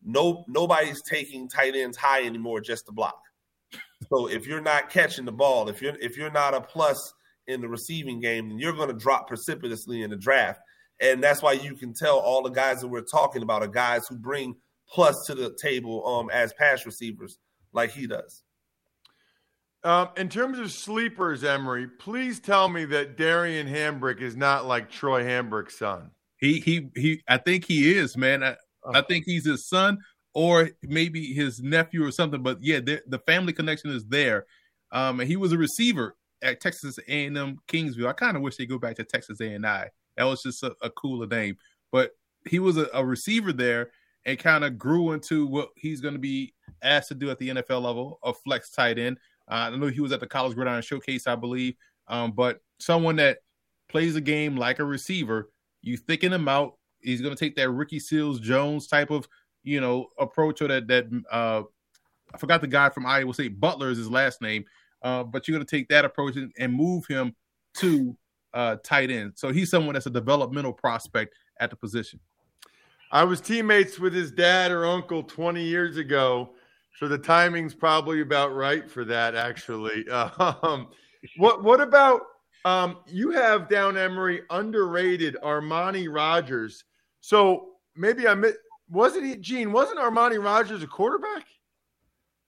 No, 0.04 0.45
nobody's 0.48 1.02
taking 1.02 1.48
tight 1.50 1.76
ends 1.76 1.98
high 1.98 2.24
anymore 2.26 2.62
just 2.62 2.86
to 2.86 2.91
block. 2.91 3.19
So 4.10 4.28
if 4.28 4.45
you're 4.45 4.62
not 4.62 4.89
catching 4.89 5.26
the 5.26 5.32
ball, 5.32 5.67
if 5.67 5.82
you're 5.82 5.95
if 6.00 6.15
you're 6.15 6.32
not 6.32 6.54
a 6.54 6.62
plus 6.62 7.13
in 7.48 7.62
the 7.62 7.67
receiving 7.67 8.19
game, 8.19 8.50
then 8.50 8.60
you're 8.60 8.74
going 8.74 8.89
to 8.89 8.93
drop 8.93 9.28
precipitously 9.28 10.04
in 10.04 10.10
the 10.10 10.15
draft. 10.15 10.60
And 11.00 11.21
that's 11.21 11.41
why 11.41 11.54
you 11.54 11.76
can 11.76 11.93
tell 11.93 12.19
all 12.19 12.41
the 12.41 12.50
guys 12.50 12.82
that 12.82 12.88
we're 12.88 13.02
talking 13.02 13.41
about 13.41 13.63
are 13.63 13.67
guys 13.67 14.08
who 14.08 14.15
bring 14.15 14.56
plus 14.88 15.26
to 15.28 15.36
the 15.36 15.56
table 15.62 16.06
um, 16.08 16.30
as 16.30 16.54
pass 16.54 16.86
receivers, 16.86 17.38
like 17.74 17.91
he 17.91 18.08
does. 18.08 18.43
Um, 19.86 20.10
in 20.17 20.30
terms 20.30 20.58
of 20.58 20.71
sleepers, 20.71 21.43
Emory, 21.43 21.86
please 21.88 22.39
tell 22.39 22.67
me 22.69 22.86
that 22.86 23.17
Darian 23.17 23.67
Hambrick 23.67 24.19
is 24.19 24.36
not 24.36 24.65
like 24.65 24.89
Troy 24.89 25.24
Hambrick's 25.24 25.78
son. 25.78 26.10
He 26.38 26.60
he 26.60 26.89
he. 26.95 27.21
I 27.28 27.38
think 27.38 27.65
he 27.65 27.93
is, 27.93 28.17
man. 28.17 28.43
I, 28.43 28.56
I 28.91 29.02
think 29.02 29.26
he's 29.26 29.45
his 29.45 29.69
son, 29.69 30.00
or 30.34 30.71
maybe 30.82 31.34
his 31.34 31.62
nephew 31.62 32.04
or 32.04 32.12
something. 32.12 32.41
But 32.41 32.58
yeah, 32.62 32.80
the, 32.80 33.04
the 33.06 33.19
family 33.19 33.54
connection 33.54 33.91
is 33.91 34.04
there. 34.06 34.48
Um, 34.91 35.19
and 35.19 35.30
he 35.30 35.38
was 35.38 35.52
a 35.52 35.58
receiver 35.58 36.15
at 36.41 36.62
Texas 36.62 36.98
A&M 37.08 37.58
Kingsville. 37.67 38.08
I 38.08 38.13
kind 38.13 38.36
of 38.36 38.41
wish 38.41 38.58
they 38.58 38.65
go 38.65 38.80
back 38.80 38.95
to 38.95 39.04
Texas 39.04 39.39
A&I. 39.39 39.89
That 40.17 40.24
was 40.24 40.41
just 40.41 40.63
a, 40.63 40.74
a 40.82 40.89
cooler 40.89 41.28
name. 41.28 41.58
But 41.91 42.12
he 42.48 42.58
was 42.58 42.78
a, 42.78 42.89
a 42.93 43.06
receiver 43.06 43.54
there 43.54 43.91
and 44.26 44.39
kind 44.39 44.63
of 44.63 44.78
grew 44.78 45.12
into 45.12 45.45
what 45.45 45.69
he's 45.76 46.02
going 46.02 46.15
to 46.15 46.19
be 46.19 46.54
asked 46.82 47.10
to 47.10 47.15
do 47.15 47.30
at 47.30 47.38
the 47.38 47.50
NFL 47.50 47.84
level, 47.84 48.19
a 48.24 48.34
flex 48.34 48.71
tight 48.71 48.98
end. 48.98 49.17
Uh, 49.49 49.69
I 49.71 49.75
know 49.75 49.88
he 49.88 50.01
was 50.01 50.12
at 50.12 50.19
the 50.19 50.27
College 50.27 50.55
Gridiron 50.55 50.81
Showcase, 50.81 51.27
I 51.27 51.36
believe. 51.36 51.75
Um, 52.08 52.31
but 52.31 52.62
someone 52.79 53.15
that 53.17 53.39
plays 53.89 54.15
a 54.15 54.21
game 54.21 54.58
like 54.58 54.79
a 54.79 54.86
receiver, 54.86 55.49
you 55.81 55.97
thicken 55.97 56.34
him 56.34 56.47
out. 56.47 56.77
He's 57.01 57.21
going 57.21 57.36
to 57.36 57.39
take 57.39 57.55
that 57.58 57.69
Ricky 57.69 57.99
Seals 57.99 58.39
Jones 58.39 58.88
type 58.88 59.12
of 59.12 59.27
you 59.65 59.81
know, 59.81 60.08
approach 60.17 60.62
or 60.62 60.67
that 60.69 60.88
that 60.88 61.05
uh, 61.29 61.63
I 62.34 62.38
forgot 62.38 62.62
the 62.62 62.67
guy 62.67 62.89
from 62.89 63.05
Iowa 63.05 63.34
State. 63.34 63.60
Butler 63.60 63.89
is 63.89 63.97
his 63.97 64.10
last 64.10 64.41
name, 64.41 64.63
uh, 65.01 65.23
but 65.23 65.47
you're 65.47 65.58
going 65.58 65.65
to 65.65 65.77
take 65.77 65.89
that 65.89 66.05
approach 66.05 66.38
and, 66.38 66.53
and 66.58 66.71
move 66.71 67.05
him 67.08 67.36
to 67.77 68.15
uh, 68.53 68.77
tight 68.84 69.12
end. 69.12 69.34
So 69.36 69.51
he's 69.51 69.69
someone 69.69 69.93
that's 69.93 70.05
a 70.05 70.12
developmental 70.12 70.71
prospect 70.71 71.36
at 71.60 71.71
the 71.71 71.75
position. 71.75 72.19
I 73.12 73.23
was 73.23 73.41
teammates 73.41 73.99
with 73.99 74.13
his 74.13 74.31
dad 74.31 74.71
or 74.71 74.86
uncle 74.86 75.23
20 75.23 75.63
years 75.63 75.97
ago, 75.97 76.54
so 76.99 77.08
the 77.08 77.17
timing's 77.17 77.73
probably 77.73 78.21
about 78.21 78.55
right 78.55 78.89
for 78.89 79.05
that. 79.05 79.36
Actually, 79.36 80.08
um, 80.10 80.89
what 81.38 81.63
what 81.63 81.81
about 81.81 82.21
um, 82.63 82.97
you 83.08 83.31
have 83.31 83.69
down 83.69 83.97
Emory 83.97 84.41
underrated 84.49 85.38
Armani 85.43 86.08
Rogers? 86.13 86.84
So 87.21 87.69
maybe 87.95 88.27
I 88.27 88.36
wasn't 88.89 89.25
he 89.25 89.36
Gene? 89.36 89.71
Wasn't 89.71 89.99
Armani 89.99 90.43
Rogers 90.43 90.84
a 90.84 90.88
quarterback? 90.88 91.45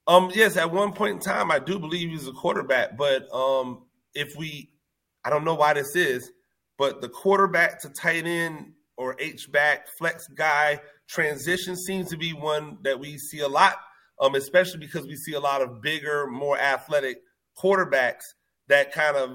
Um, 0.08 0.32
yes, 0.34 0.56
at 0.56 0.72
one 0.72 0.94
point 0.94 1.16
in 1.16 1.20
time, 1.20 1.52
I 1.52 1.60
do 1.60 1.78
believe 1.78 2.10
he 2.10 2.16
was 2.16 2.28
a 2.28 2.32
quarterback. 2.32 2.98
But 2.98 3.28
um, 3.34 3.84
if 4.14 4.36
we, 4.38 4.72
I 5.26 5.30
don't 5.30 5.44
know 5.44 5.56
why 5.56 5.74
this 5.74 5.96
is, 5.96 6.32
but 6.78 7.02
the 7.02 7.10
quarterback 7.10 7.82
to 7.82 7.90
tight 7.90 8.26
end 8.26 8.72
or 8.96 9.16
H 9.20 9.52
back 9.52 9.88
flex 9.98 10.28
guy 10.28 10.80
transition 11.08 11.76
seems 11.76 12.10
to 12.10 12.18
be 12.18 12.32
one 12.32 12.78
that 12.84 13.00
we 13.00 13.18
see 13.18 13.40
a 13.40 13.48
lot. 13.48 13.76
Um, 14.20 14.36
especially 14.36 14.80
because 14.80 15.06
we 15.06 15.16
see 15.16 15.34
a 15.34 15.40
lot 15.40 15.62
of 15.62 15.82
bigger, 15.82 16.26
more 16.28 16.58
athletic 16.58 17.22
quarterbacks 17.58 18.24
that 18.68 18.92
kind 18.92 19.16
of 19.16 19.30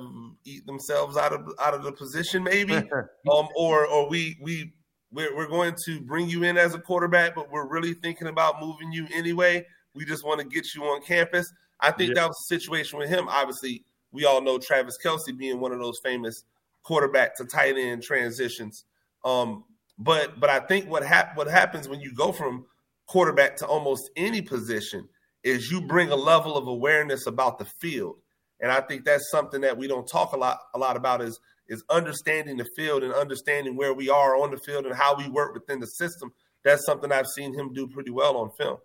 eat 0.44 0.66
themselves 0.66 1.16
out 1.16 1.32
of 1.32 1.48
out 1.60 1.74
of 1.74 1.82
the 1.82 1.92
position, 1.92 2.42
maybe. 2.42 2.74
um, 3.32 3.48
or 3.56 3.86
or 3.86 4.08
we 4.08 4.36
we 4.42 4.72
we're, 5.12 5.34
we're 5.36 5.48
going 5.48 5.74
to 5.84 6.00
bring 6.00 6.28
you 6.28 6.42
in 6.42 6.56
as 6.56 6.74
a 6.74 6.78
quarterback, 6.78 7.34
but 7.34 7.50
we're 7.50 7.68
really 7.68 7.94
thinking 7.94 8.28
about 8.28 8.60
moving 8.60 8.92
you 8.92 9.06
anyway. 9.14 9.64
We 9.94 10.04
just 10.04 10.24
want 10.24 10.40
to 10.40 10.46
get 10.46 10.74
you 10.74 10.84
on 10.84 11.02
campus. 11.02 11.52
I 11.80 11.90
think 11.90 12.10
yeah. 12.10 12.22
that 12.22 12.28
was 12.28 12.46
the 12.48 12.58
situation 12.58 12.98
with 12.98 13.08
him. 13.08 13.28
Obviously, 13.28 13.84
we 14.10 14.24
all 14.24 14.40
know 14.40 14.58
Travis 14.58 14.98
Kelce 15.02 15.36
being 15.36 15.60
one 15.60 15.72
of 15.72 15.80
those 15.80 16.00
famous 16.02 16.44
quarterback 16.82 17.36
to 17.36 17.44
tight 17.44 17.76
end 17.76 18.02
transitions. 18.02 18.84
Um, 19.24 19.64
but 19.98 20.40
but 20.40 20.50
I 20.50 20.60
think 20.60 20.88
what 20.88 21.04
hap- 21.04 21.36
what 21.36 21.46
happens 21.46 21.88
when 21.88 22.00
you 22.00 22.14
go 22.14 22.32
from 22.32 22.66
quarterback 23.06 23.56
to 23.56 23.66
almost 23.66 24.10
any 24.16 24.42
position 24.42 25.08
is 25.44 25.70
you 25.70 25.80
bring 25.80 26.10
a 26.10 26.16
level 26.16 26.56
of 26.56 26.68
awareness 26.68 27.26
about 27.26 27.58
the 27.58 27.64
field. 27.64 28.16
And 28.60 28.70
I 28.70 28.80
think 28.80 29.04
that's 29.04 29.30
something 29.30 29.60
that 29.62 29.76
we 29.76 29.88
don't 29.88 30.06
talk 30.06 30.32
a 30.32 30.36
lot 30.36 30.58
a 30.74 30.78
lot 30.78 30.96
about 30.96 31.20
is 31.20 31.40
is 31.68 31.84
understanding 31.90 32.56
the 32.56 32.68
field 32.76 33.02
and 33.02 33.12
understanding 33.12 33.76
where 33.76 33.94
we 33.94 34.08
are 34.08 34.36
on 34.36 34.50
the 34.50 34.56
field 34.56 34.86
and 34.86 34.94
how 34.94 35.16
we 35.16 35.28
work 35.28 35.54
within 35.54 35.80
the 35.80 35.86
system 35.86 36.32
that's 36.64 36.86
something 36.86 37.10
I've 37.10 37.26
seen 37.26 37.54
him 37.54 37.72
do 37.72 37.86
pretty 37.86 38.10
well 38.10 38.36
on 38.36 38.50
film. 38.50 38.78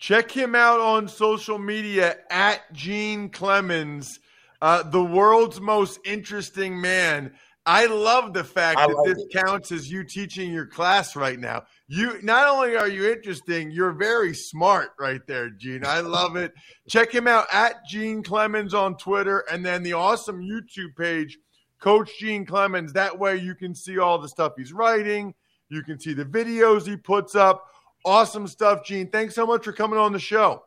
Check 0.00 0.30
him 0.30 0.54
out 0.54 0.80
on 0.80 1.08
social 1.08 1.58
media 1.58 2.16
at 2.30 2.70
Gene 2.72 3.30
Clemons, 3.30 4.18
uh, 4.60 4.82
the 4.82 5.02
world's 5.02 5.60
most 5.60 6.00
interesting 6.04 6.80
man. 6.80 7.32
I 7.66 7.86
love 7.86 8.32
the 8.32 8.44
fact 8.44 8.78
I 8.78 8.86
that 8.86 8.94
like 8.94 9.14
this 9.14 9.24
it. 9.24 9.44
counts 9.44 9.72
as 9.72 9.90
you 9.90 10.04
teaching 10.04 10.52
your 10.52 10.66
class 10.66 11.16
right 11.16 11.38
now. 11.38 11.64
You 11.88 12.20
not 12.22 12.48
only 12.48 12.76
are 12.76 12.88
you 12.88 13.10
interesting, 13.10 13.72
you're 13.72 13.92
very 13.92 14.34
smart 14.34 14.90
right 15.00 15.20
there, 15.26 15.50
Gene. 15.50 15.84
I 15.84 15.98
love 15.98 16.36
it. 16.36 16.54
Check 16.88 17.12
him 17.12 17.26
out 17.26 17.46
at 17.52 17.84
Gene 17.88 18.22
Clemons 18.22 18.72
on 18.72 18.96
Twitter 18.96 19.44
and 19.50 19.66
then 19.66 19.82
the 19.82 19.94
awesome 19.94 20.40
YouTube 20.40 20.94
page, 20.96 21.38
Coach 21.80 22.10
Gene 22.20 22.46
Clemons. 22.46 22.92
That 22.92 23.18
way 23.18 23.36
you 23.36 23.56
can 23.56 23.74
see 23.74 23.98
all 23.98 24.18
the 24.18 24.28
stuff 24.28 24.52
he's 24.56 24.72
writing. 24.72 25.34
You 25.68 25.82
can 25.82 25.98
see 25.98 26.12
the 26.12 26.24
videos 26.24 26.86
he 26.86 26.96
puts 26.96 27.34
up. 27.34 27.66
Awesome 28.04 28.46
stuff, 28.46 28.84
Gene. 28.84 29.10
Thanks 29.10 29.34
so 29.34 29.44
much 29.44 29.64
for 29.64 29.72
coming 29.72 29.98
on 29.98 30.12
the 30.12 30.20
show. 30.20 30.62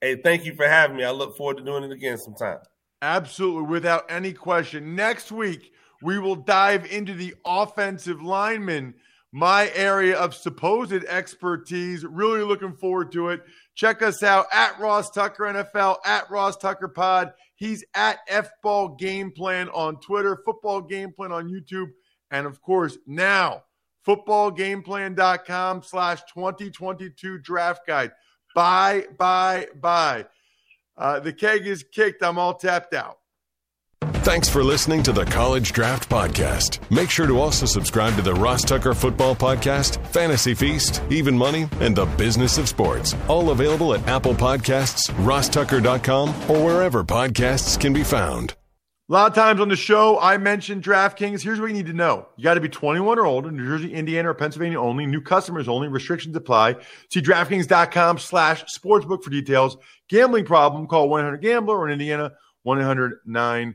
Hey, 0.00 0.16
thank 0.16 0.46
you 0.46 0.54
for 0.54 0.66
having 0.66 0.96
me. 0.96 1.04
I 1.04 1.10
look 1.10 1.36
forward 1.36 1.58
to 1.58 1.62
doing 1.62 1.84
it 1.84 1.92
again 1.92 2.16
sometime. 2.16 2.60
Absolutely, 3.02 3.68
without 3.68 4.10
any 4.10 4.32
question. 4.32 4.94
Next 4.94 5.30
week, 5.30 5.73
we 6.02 6.18
will 6.18 6.36
dive 6.36 6.86
into 6.86 7.14
the 7.14 7.34
offensive 7.44 8.22
lineman, 8.22 8.94
my 9.32 9.70
area 9.74 10.16
of 10.16 10.34
supposed 10.34 10.92
expertise. 10.92 12.04
Really 12.04 12.42
looking 12.42 12.76
forward 12.76 13.12
to 13.12 13.30
it. 13.30 13.42
Check 13.74 14.02
us 14.02 14.22
out 14.22 14.46
at 14.52 14.78
Ross 14.78 15.10
Tucker 15.10 15.44
NFL, 15.44 15.96
at 16.04 16.30
Ross 16.30 16.56
Tucker 16.56 16.88
Pod. 16.88 17.32
He's 17.56 17.84
at 17.94 18.18
FBall 18.28 18.98
Game 18.98 19.30
Plan 19.30 19.68
on 19.70 20.00
Twitter, 20.00 20.40
Football 20.44 20.82
Game 20.82 21.12
Plan 21.12 21.32
on 21.32 21.48
YouTube, 21.48 21.90
and 22.30 22.46
of 22.46 22.60
course, 22.60 22.98
now 23.06 23.64
footballgameplan.com 24.06 25.82
slash 25.82 26.20
2022 26.32 27.38
draft 27.38 27.86
guide. 27.86 28.12
Bye, 28.54 29.06
bye, 29.18 29.68
bye. 29.80 30.26
Uh, 30.96 31.20
the 31.20 31.32
keg 31.32 31.66
is 31.66 31.82
kicked. 31.82 32.22
I'm 32.22 32.38
all 32.38 32.54
tapped 32.54 32.94
out. 32.94 33.18
Thanks 34.24 34.48
for 34.48 34.62
listening 34.64 35.02
to 35.04 35.12
the 35.12 35.24
College 35.24 35.72
Draft 35.72 36.08
Podcast. 36.08 36.78
Make 36.90 37.10
sure 37.10 37.26
to 37.26 37.38
also 37.40 37.66
subscribe 37.66 38.14
to 38.16 38.22
the 38.22 38.34
Ross 38.34 38.62
Tucker 38.62 38.94
Football 38.94 39.34
Podcast, 39.34 40.04
Fantasy 40.08 40.54
Feast, 40.54 41.02
Even 41.10 41.36
Money, 41.36 41.68
and 41.80 41.94
the 41.94 42.06
Business 42.06 42.58
of 42.58 42.68
Sports. 42.68 43.14
All 43.28 43.50
available 43.50 43.94
at 43.94 44.06
Apple 44.08 44.34
Podcasts, 44.34 45.10
rosstucker.com, 45.24 46.30
or 46.50 46.64
wherever 46.64 47.04
podcasts 47.04 47.78
can 47.78 47.92
be 47.92 48.02
found. 48.02 48.54
A 49.10 49.12
lot 49.12 49.30
of 49.30 49.34
times 49.34 49.60
on 49.60 49.68
the 49.68 49.76
show, 49.76 50.18
I 50.18 50.38
mentioned 50.38 50.82
DraftKings. 50.82 51.42
Here's 51.42 51.60
what 51.60 51.66
you 51.66 51.74
need 51.74 51.86
to 51.86 51.92
know. 51.92 52.26
You 52.36 52.44
got 52.44 52.54
to 52.54 52.60
be 52.62 52.70
21 52.70 53.18
or 53.18 53.26
older, 53.26 53.50
New 53.50 53.66
Jersey, 53.66 53.92
Indiana, 53.92 54.30
or 54.30 54.34
Pennsylvania 54.34 54.80
only. 54.80 55.04
New 55.04 55.20
customers 55.20 55.68
only. 55.68 55.88
Restrictions 55.88 56.34
apply. 56.34 56.76
See 57.10 57.20
DraftKings.com 57.20 58.18
slash 58.18 58.64
sportsbook 58.64 59.22
for 59.22 59.28
details. 59.28 59.76
Gambling 60.08 60.46
problem, 60.46 60.86
call 60.86 61.10
1-800-GAMBLER 61.10 61.76
or 61.76 61.86
in 61.86 61.92
Indiana, 61.92 62.32
1-800-9 62.66 63.74